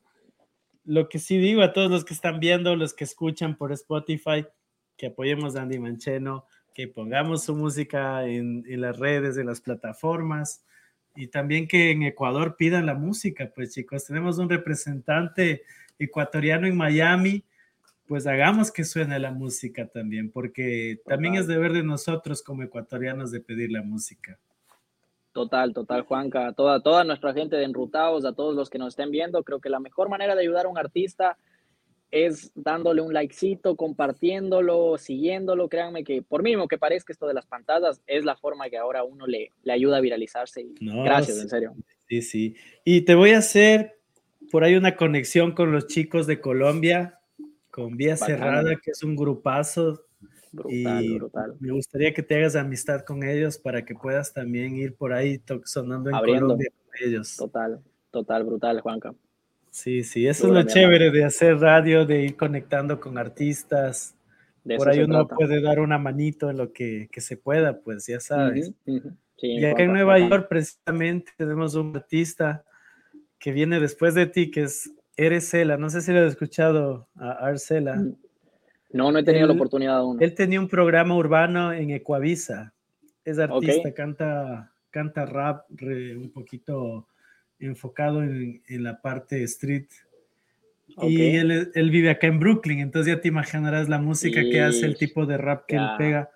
[0.83, 4.45] Lo que sí digo a todos los que están viendo, los que escuchan por Spotify,
[4.97, 9.61] que apoyemos a Andy Mancheno, que pongamos su música en, en las redes, en las
[9.61, 10.63] plataformas
[11.17, 15.63] y también que en Ecuador pidan la música, pues chicos, tenemos un representante
[15.97, 17.43] ecuatoriano en Miami,
[18.07, 23.31] pues hagamos que suene la música también, porque también es deber de nosotros como ecuatorianos
[23.31, 24.39] de pedir la música.
[25.33, 26.53] Total, total, Juanca.
[26.53, 29.69] Toda, toda nuestra gente de Enrutados, a todos los que nos estén viendo, creo que
[29.69, 31.37] la mejor manera de ayudar a un artista
[32.09, 35.69] es dándole un likecito, compartiéndolo, siguiéndolo.
[35.69, 39.03] Créanme que por mínimo que parezca esto de las pantallas, es la forma que ahora
[39.03, 40.65] uno le, le ayuda a viralizarse.
[40.79, 41.75] gracias, en serio.
[42.07, 42.55] Sí, sí.
[42.83, 43.99] Y te voy a hacer
[44.51, 47.16] por ahí una conexión con los chicos de Colombia,
[47.77, 50.03] con Vía Cerrada, que es un grupazo.
[50.51, 51.55] Brutal, y brutal.
[51.59, 55.39] Me gustaría que te hagas amistad con ellos para que puedas también ir por ahí
[55.63, 57.37] sonando en Colombia con ellos.
[57.37, 59.13] Total, total, brutal, Juanca.
[59.69, 64.15] Sí, sí, eso es lo chévere de hacer radio, de ir conectando con artistas.
[64.63, 68.19] Por ahí uno puede dar una manito en lo que, que se pueda, pues ya
[68.19, 68.71] sabes.
[69.37, 72.65] y acá en Nueva York precisamente tenemos un artista
[73.37, 75.77] que viene después de ti, que es Eresela.
[75.77, 77.95] No sé si lo has escuchado a Arcela.
[77.95, 78.15] Mm.
[78.93, 80.21] No, no he tenido la oportunidad aún.
[80.21, 82.73] Él tenía un programa urbano en Ecuavisa.
[83.25, 87.07] Es artista, canta, canta rap un poquito
[87.59, 89.87] enfocado en, en la parte street.
[91.01, 94.85] Y él, él, vive acá en Brooklyn, entonces ya te imaginarás la música que hace,
[94.85, 96.31] el tipo de rap que él pega.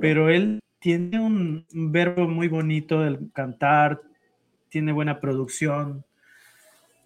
[0.00, 4.00] Pero él tiene un, verbo muy bonito, el cantar,
[4.70, 6.04] tiene buena producción.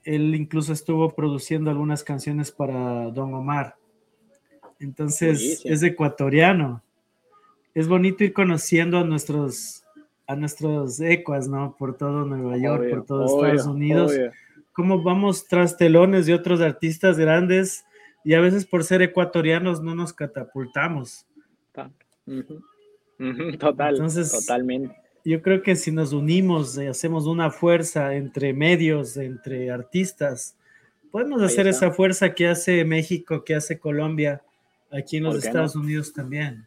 [0.05, 3.77] Él incluso estuvo produciendo algunas canciones para Don Omar.
[4.79, 6.83] Entonces es ecuatoriano.
[7.75, 9.85] Es bonito ir conociendo a nuestros
[10.27, 11.77] a nuestros ecuas, ¿no?
[11.79, 14.13] Por todo Nueva York, por todo Estados Unidos.
[14.73, 17.85] Cómo vamos tras telones de otros artistas grandes
[18.25, 21.27] y a veces por ser ecuatorianos no nos catapultamos.
[23.59, 25.04] Total, Entonces, totalmente.
[25.25, 30.55] Yo creo que si nos unimos y hacemos una fuerza entre medios, entre artistas,
[31.11, 34.43] podemos hacer esa fuerza que hace México, que hace Colombia,
[34.91, 36.67] aquí en los Estados Unidos también.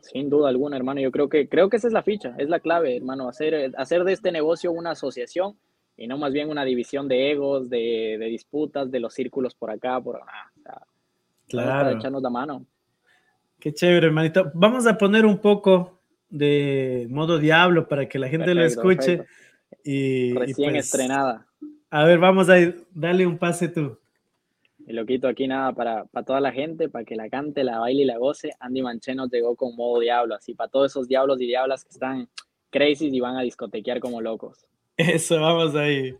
[0.00, 1.00] Sin duda alguna, hermano.
[1.00, 3.28] Yo creo que, creo que esa es la ficha, es la clave, hermano.
[3.28, 5.56] Hacer, hacer de este negocio una asociación
[5.96, 10.00] y no más bien una división de egos, de, disputas, de los círculos por acá,
[10.00, 10.86] por acá.
[11.48, 11.96] claro.
[11.96, 12.66] echarnos la mano.
[13.60, 14.50] Qué chévere, hermanito.
[14.52, 16.00] Vamos a poner un poco
[16.34, 19.24] de modo diablo para que la gente lo escuche.
[19.84, 21.46] Y, Recién pues, estrenada.
[21.90, 23.98] A ver, vamos a ir, dale un pase tú.
[24.86, 27.78] Y lo quito aquí nada para, para toda la gente, para que la cante, la
[27.78, 28.50] baile y la goce.
[28.58, 32.28] Andy Mancheno llegó con modo diablo, así para todos esos diablos y diablas que están
[32.70, 34.66] crazy y van a discotequear como locos.
[34.96, 36.16] Eso, vamos ahí.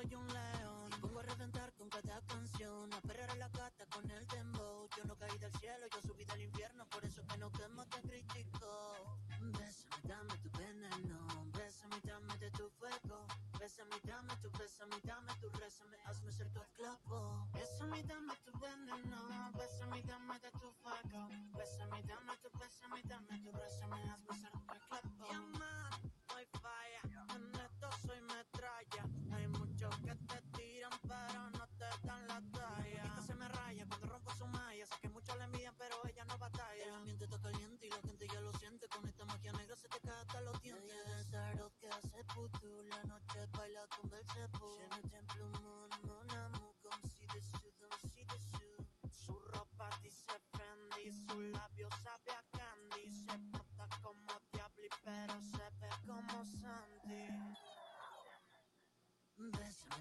[0.00, 0.90] Soy un león.
[1.00, 2.92] Pongo a reventar con cada canción.
[2.94, 4.88] A perrear a la gata con el dembow.
[4.96, 6.86] Yo no caí del cielo, yo subí del infierno.
[6.86, 8.70] Por eso que no quemo te critico.
[9.58, 11.18] Bésame, dame tu veneno.
[11.56, 13.26] Bésame, dame de tu fuego.
[13.58, 17.48] Bésame, dame tu, bésame, dame tu, me Hazme ser tu esclavo.
[17.52, 19.50] Bésame, dame tu veneno.
[19.58, 20.57] Bésame, dame de tu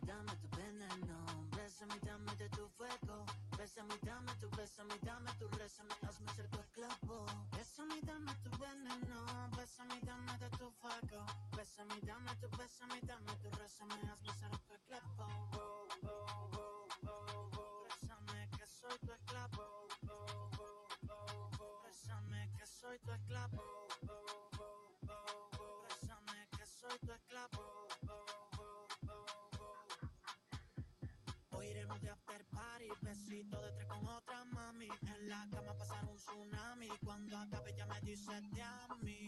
[0.06, 1.18] dame tu veneno.
[1.56, 3.26] Bésame y dame de tu fuego.
[3.58, 7.26] Bésame y dame tu, bésame y dame tu, rézame, hazme ser tu esclavo.
[7.56, 9.26] Bésame y dame tu veneno.
[9.58, 11.26] Bésame y dame de tu fuego.
[11.56, 15.28] Bésame y dame tu, bésame y dame tu, rézame, hazme ser tu esclavo.
[15.54, 17.84] Oh, oh, oh, oh, oh.
[17.88, 19.64] Bésame que soy tu esclavo.
[20.10, 21.82] Oh, oh, oh, oh.
[21.84, 23.62] Bésame que soy tu esclavo.
[23.62, 25.84] Oh, oh, oh, oh.
[25.90, 27.77] Bésame que soy tu esclavo.
[33.38, 34.88] Besito de tres con otra mami.
[35.02, 36.88] En la cama pasar un tsunami.
[37.06, 39.26] Cuando acabe ya me dice te a mí.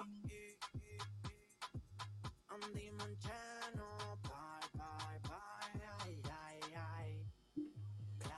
[2.49, 7.26] Andy Mancheno, bye, bye, bye, ay, ay, ay.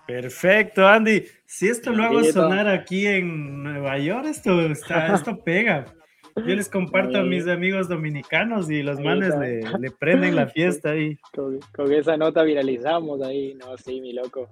[0.06, 1.26] Perfecto, Andy.
[1.46, 5.86] Si esto lo hago sonar aquí en Nueva York, esto, está, esto pega.
[6.36, 10.92] Yo les comparto a mis amigos dominicanos y los manes le, le prenden la fiesta
[10.92, 11.18] ahí.
[11.34, 14.50] Con, con esa nota viralizamos ahí, no, sí, mi loco.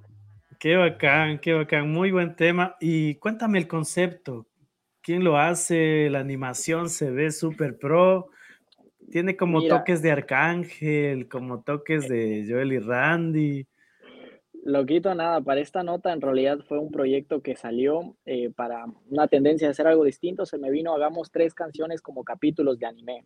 [0.60, 1.89] Qué bacán, qué bacán.
[1.89, 2.76] Muy buen tema.
[2.82, 4.45] Y cuéntame el concepto.
[5.01, 6.10] ¿Quién lo hace?
[6.10, 8.28] La animación se ve súper pro.
[9.10, 9.78] Tiene como Mira.
[9.78, 13.68] toques de Arcángel, como toques de Joel y Randy.
[14.66, 19.30] Loquito, nada, para esta nota en realidad fue un proyecto que salió eh, para una
[19.30, 20.45] tendencia de hacer algo distinto.
[20.45, 23.26] Se me vino, hagamos tres canciones como capítulos de anime.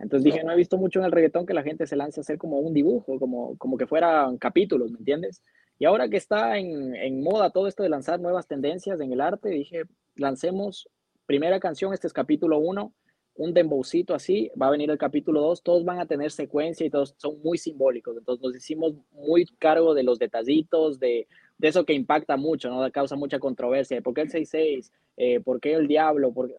[0.00, 2.22] Entonces dije, no he visto mucho en el reggaetón que la gente se lance a
[2.22, 5.44] hacer como un dibujo, como, como que fueran capítulos, ¿me entiendes?
[5.82, 9.20] Y ahora que está en, en moda todo esto de lanzar nuevas tendencias en el
[9.20, 9.82] arte, dije,
[10.14, 10.88] lancemos
[11.26, 12.92] primera canción, este es capítulo uno,
[13.34, 16.90] un dembowcito así, va a venir el capítulo 2, todos van a tener secuencia y
[16.90, 21.26] todos son muy simbólicos, entonces nos hicimos muy cargo de los detallitos, de,
[21.58, 22.88] de eso que impacta mucho, ¿no?
[22.92, 24.92] Causa mucha controversia, ¿por qué el 6-6?
[25.16, 26.32] Eh, ¿Por qué el diablo?
[26.32, 26.54] ¿Por qué-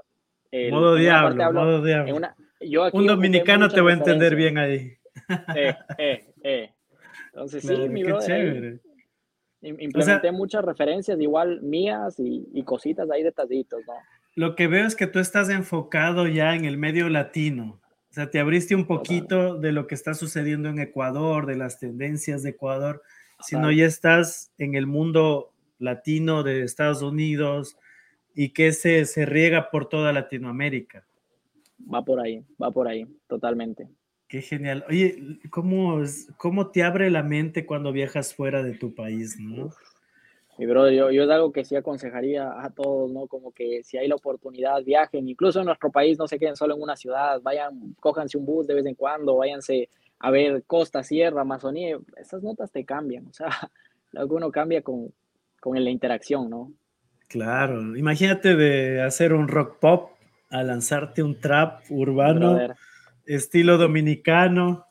[0.51, 2.13] el- modo diablo, hablo- modo diablo.
[2.13, 4.91] una- yo aquí Un dominicano te va a entender bien ahí.
[5.55, 6.73] Eh, eh, eh.
[7.27, 8.81] Entonces sí, mi qué brother,
[9.63, 13.93] implementé muchas referencias igual mías y, y cositas ahí detallitos, ¿no?
[14.35, 17.79] Lo que veo es que tú estás enfocado ya en el medio latino.
[18.09, 21.79] O sea, te abriste un poquito de lo que está sucediendo en Ecuador, de las
[21.79, 23.01] tendencias de Ecuador,
[23.41, 27.77] sino ya estás en el mundo latino de Estados Unidos
[28.35, 31.05] y que se, se riega por toda Latinoamérica.
[31.91, 33.87] Va por ahí, va por ahí, totalmente.
[34.33, 34.83] Qué genial.
[34.89, 36.01] Oye, ¿cómo,
[36.37, 39.69] ¿cómo te abre la mente cuando viajas fuera de tu país, no?
[40.57, 43.27] Mi brother, yo, yo es algo que sí aconsejaría a todos, ¿no?
[43.27, 46.73] Como que si hay la oportunidad, viajen, incluso en nuestro país, no se queden solo
[46.73, 51.03] en una ciudad, vayan, cójanse un bus de vez en cuando, váyanse a ver costa,
[51.03, 53.49] sierra, Amazonía, esas notas te cambian, o sea,
[54.13, 55.13] lo que uno cambia con,
[55.59, 56.73] con la interacción, ¿no?
[57.27, 60.09] Claro, imagínate de hacer un rock pop
[60.49, 62.75] a lanzarte un trap urbano, Brother.
[63.25, 64.85] Estilo dominicano.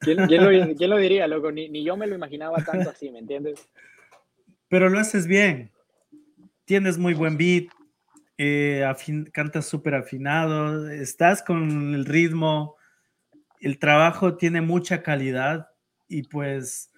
[0.00, 1.50] ¿Quién, quién lo, quién lo diría, loco?
[1.50, 3.68] Ni, ni yo me lo imaginaba tanto así, ¿me entiendes?
[4.68, 5.70] pero lo haces bien.
[6.64, 7.66] Tienes muy buen beat,
[8.38, 12.76] eh, afin- cantas súper afinado, estás con el ritmo,
[13.60, 15.68] el trabajo tiene mucha calidad
[16.08, 16.90] y pues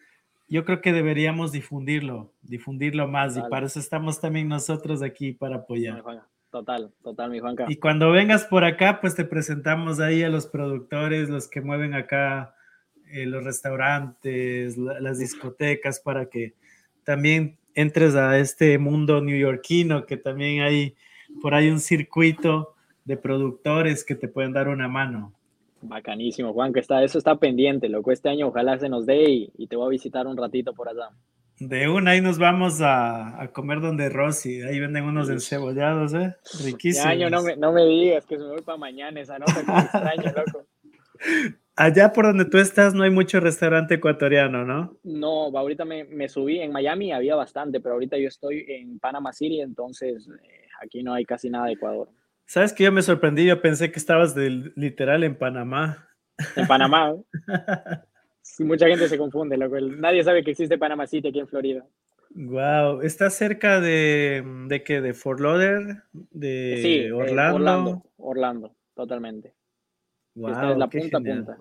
[0.48, 5.56] yo creo que deberíamos difundirlo, difundirlo más y para eso estamos también nosotros aquí para
[5.56, 6.02] apoyar.
[6.56, 7.66] Total, total, mi Juanca.
[7.68, 11.92] Y cuando vengas por acá, pues te presentamos ahí a los productores, los que mueven
[11.92, 12.54] acá
[13.12, 16.54] eh, los restaurantes, la- las discotecas, para que
[17.04, 20.96] también entres a este mundo neoyorquino, que también hay
[21.42, 25.34] por ahí un circuito de productores que te pueden dar una mano.
[25.82, 28.12] Bacanísimo, Juan, que está, eso está pendiente, loco.
[28.12, 30.88] Este año ojalá se nos dé y, y te voy a visitar un ratito por
[30.88, 31.10] allá.
[31.58, 36.34] De una, ahí nos vamos a, a comer donde Rosy, ahí venden unos encebollados, ¿eh?
[36.62, 37.06] Riquísimos.
[37.06, 39.60] año no me, no me digas que se me voy para mañana esa nota, que
[39.72, 40.66] extraño, loco.
[41.78, 44.98] Allá por donde tú estás no hay mucho restaurante ecuatoriano, ¿no?
[45.02, 49.32] No, ahorita me, me subí, en Miami había bastante, pero ahorita yo estoy en Panama
[49.32, 52.08] City, entonces eh, aquí no hay casi nada de Ecuador.
[52.46, 56.06] Sabes que yo me sorprendí, yo pensé que estabas del- literal en Panamá.
[56.54, 57.22] En Panamá, ¿eh?
[58.58, 59.78] Mucha gente se confunde, loco.
[59.80, 61.84] Nadie sabe que existe Panama City aquí en Florida.
[62.30, 65.00] Wow, ¿estás cerca de, de qué?
[65.00, 66.02] ¿De Fort Lauderdale?
[66.12, 67.54] ¿De sí, eh, Orlando?
[67.56, 69.54] Orlando, Orlando, totalmente.
[70.34, 71.44] Wow, Esta es la punta genial.
[71.44, 71.58] punta.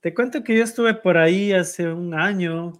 [0.00, 2.72] Te cuento que yo estuve por ahí hace un año,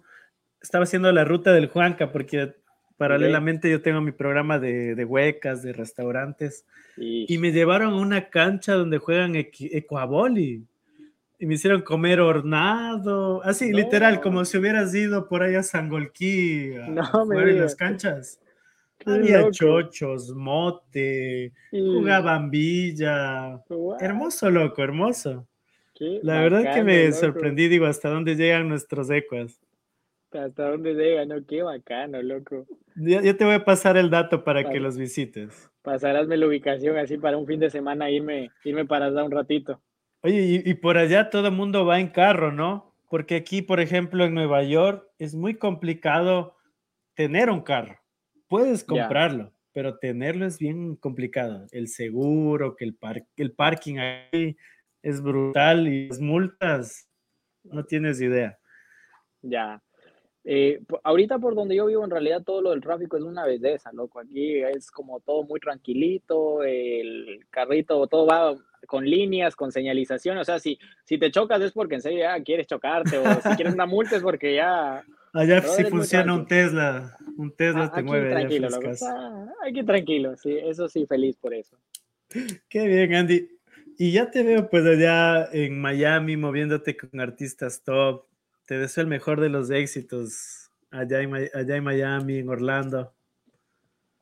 [0.61, 2.55] estaba haciendo la ruta del Juanca, porque
[2.97, 6.65] paralelamente yo tengo mi programa de, de huecas, de restaurantes,
[6.97, 10.65] Y, y me llevaron a una cancha donde juegan ecuaboli.
[11.41, 13.77] Y me hicieron comer hornado, así No.
[13.79, 18.39] literal, como si hubieras ido por ahí a Sangolquí a No jugar en las canchas.
[18.99, 19.51] Qué Había loco.
[19.51, 23.59] chochos, mote, y- jugaban villa.
[23.99, 25.47] Hermoso, loco, hermoso.
[25.95, 27.17] qué La verdad que me loco.
[27.17, 29.59] sorprendí, digo, hasta dónde llegan nuestros ecuas.
[30.31, 31.43] Hasta dónde llega, ¿no?
[31.45, 32.67] Qué bacano, loco.
[32.95, 34.79] Yo, te voy a pasar el dato para que Vale.
[34.81, 35.71] los visites.
[35.81, 39.81] Pasarásme la ubicación así para un fin de semana irme, irme para allá un ratito.
[40.23, 42.95] Oye, y, y por allá todo el mundo va en carro, ¿no?
[43.09, 46.55] Porque aquí, por ejemplo, en Nueva York es muy complicado
[47.15, 47.99] tener un carro.
[48.47, 51.65] Puedes comprarlo, pero tenerlo es bien complicado.
[51.71, 54.55] El seguro, que el, par- el parking ahí
[55.01, 57.09] es brutal y las multas,
[57.63, 58.57] no tienes idea.
[59.41, 59.81] Ya.
[60.43, 63.91] Eh, ahorita por donde yo vivo, en realidad todo lo del tráfico es una belleza,
[63.93, 64.19] loco.
[64.19, 68.55] Aquí es como todo muy tranquilito, el carrito, todo va
[68.87, 70.37] con líneas, con señalización.
[70.37, 73.49] O sea, si, si te chocas es porque en serio ya quieres chocarte, o si
[73.55, 75.03] quieres una multa es porque ya.
[75.33, 76.45] Allá si funciona un.
[76.45, 78.81] Tesla, un Tesla Ah, te aquí mueve allá tranquilo, loco.
[78.81, 79.15] frescaso.
[79.17, 81.77] Ah, Aquí tranquilo, sí, eso sí, feliz por eso.
[82.67, 83.47] Qué bien, Andy.
[83.97, 88.25] Y ya te veo pues allá en Miami moviéndote con artistas top.
[88.65, 93.13] Te deseo el mejor de los éxitos allá en, allá en Miami, en Orlando.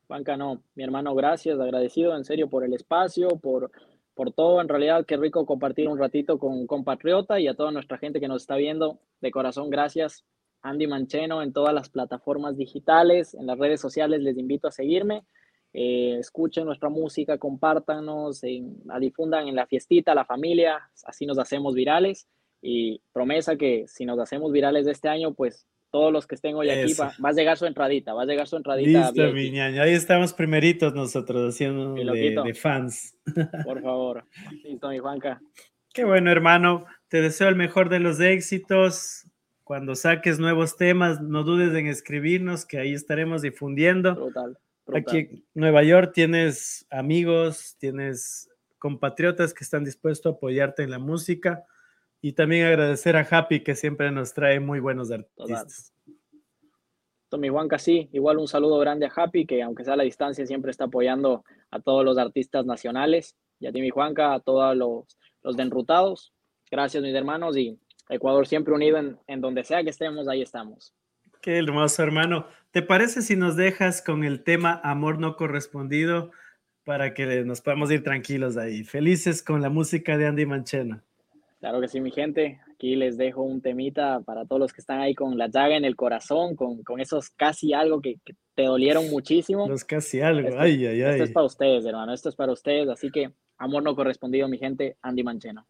[0.06, 3.70] Juanca, no, mi hermano, gracias, agradecido en serio por el espacio, por,
[4.14, 4.60] por todo.
[4.60, 8.20] En realidad, qué rico compartir un ratito con un compatriota y a toda nuestra gente
[8.20, 9.00] que nos está viendo.
[9.20, 10.24] De corazón, gracias.
[10.62, 15.22] Andy Mancheno en todas las plataformas digitales, en las redes sociales, les invito a seguirme.
[15.72, 21.74] Eh, escuchen nuestra música, compártanos, en- difundan en la fiestita, la familia, así nos hacemos
[21.74, 22.28] virales.
[22.60, 26.70] Y promesa que si nos hacemos virales este año, pues todos los que estén hoy
[26.70, 29.10] aquí, va, va a llegar su entradita, va a llegar su entradita.
[29.10, 29.82] Listo, mi ñaño.
[29.82, 33.16] Ahí estamos primeritos nosotros haciendo de fans.
[33.64, 34.24] Por favor.
[34.64, 35.40] Listo, mi Juanca.
[35.92, 36.86] Qué bueno, hermano.
[37.08, 39.26] Te deseo el mejor de los éxitos.
[39.64, 44.14] Cuando saques nuevos temas, no dudes en escribirnos, que ahí estaremos difundiendo.
[44.14, 44.58] Brutal.
[44.86, 45.02] brutal.
[45.02, 50.98] Aquí en Nueva York tienes amigos, tienes compatriotas que están dispuestos a apoyarte en la
[50.98, 51.64] música
[52.22, 55.92] y también agradecer a Happy que siempre nos trae muy buenos artistas.
[56.06, 58.08] Listo, mi Juanca, sí.
[58.12, 61.44] Igual un saludo grande a Happy, que aunque sea a la distancia, siempre está apoyando
[61.70, 63.36] a todos los artistas nacionales.
[63.58, 66.34] Y a ti, mi Juanca, a todos los, los de Enrutados.
[66.70, 67.56] Gracias, mis hermanos.
[67.56, 70.92] Y Ecuador siempre unido en, en donde sea que estemos, ahí estamos.
[71.40, 72.46] Qué hermoso, hermano.
[72.70, 76.32] ¿Te parece si nos dejas con el tema Amor no correspondido
[76.84, 78.84] para que nos podamos ir tranquilos ahí?
[78.84, 81.04] Felices con la música de Andy Manchena.
[81.60, 82.58] Claro que sí, mi gente.
[82.72, 85.84] Aquí les dejo un temita para todos los que están ahí con la llaga en
[85.84, 89.68] el corazón, con, con esos casi algo que, que te dolieron muchísimo.
[89.68, 90.48] Los casi algo.
[90.48, 91.20] Esto- ay, ay, Esto ay.
[91.20, 92.14] es para ustedes, hermano.
[92.14, 92.88] Esto es para ustedes.
[92.88, 94.96] Así que amor no correspondido, mi gente.
[95.02, 95.66] Andy Mancheno.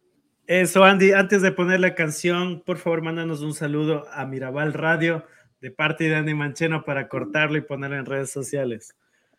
[0.47, 5.25] Eso, Andy, antes de poner la canción, por favor, mándanos un saludo a Mirabal Radio
[5.59, 8.95] de parte de Andy Mancheno para cortarlo y ponerlo en redes sociales.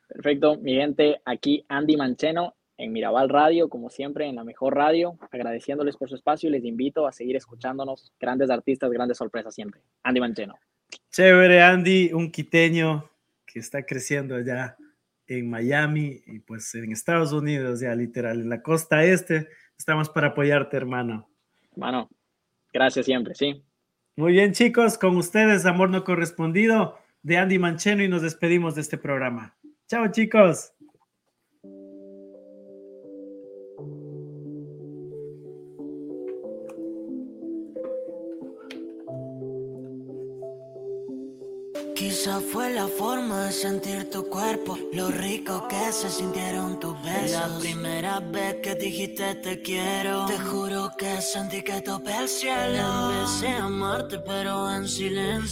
[0.06, 1.20] Perfecto, mi gente.
[1.24, 5.16] Aquí Andy Mancheno en Mirabal Radio, como siempre, en la mejor radio.
[5.30, 8.12] Agradeciéndoles por su espacio y les invito a seguir escuchándonos.
[8.18, 9.80] Grandes artistas, grandes sorpresas siempre.
[10.02, 10.58] Andy Mancheno.
[11.10, 13.08] Chévere, Andy, un quiteño
[13.46, 14.76] que está creciendo allá
[15.26, 19.48] en Miami y pues en Estados Unidos, ya literal, en la costa este.
[19.78, 21.28] Estamos para apoyarte, hermano.
[21.72, 22.10] Hermano,
[22.72, 23.62] gracias siempre, sí.
[24.16, 28.80] Muy bien, chicos, con ustedes, Amor No Correspondido de Andy Mancheno y nos despedimos de
[28.80, 29.56] este programa.
[29.86, 30.72] Chao, chicos.
[43.02, 47.32] Forma de sentir tu cuerpo, lo rico que se sintieron tus besos.
[47.32, 53.10] La primera vez que dijiste te quiero, te juro que sentí que topé el cielo.
[53.10, 55.42] Empecé a amarte pero en silencio.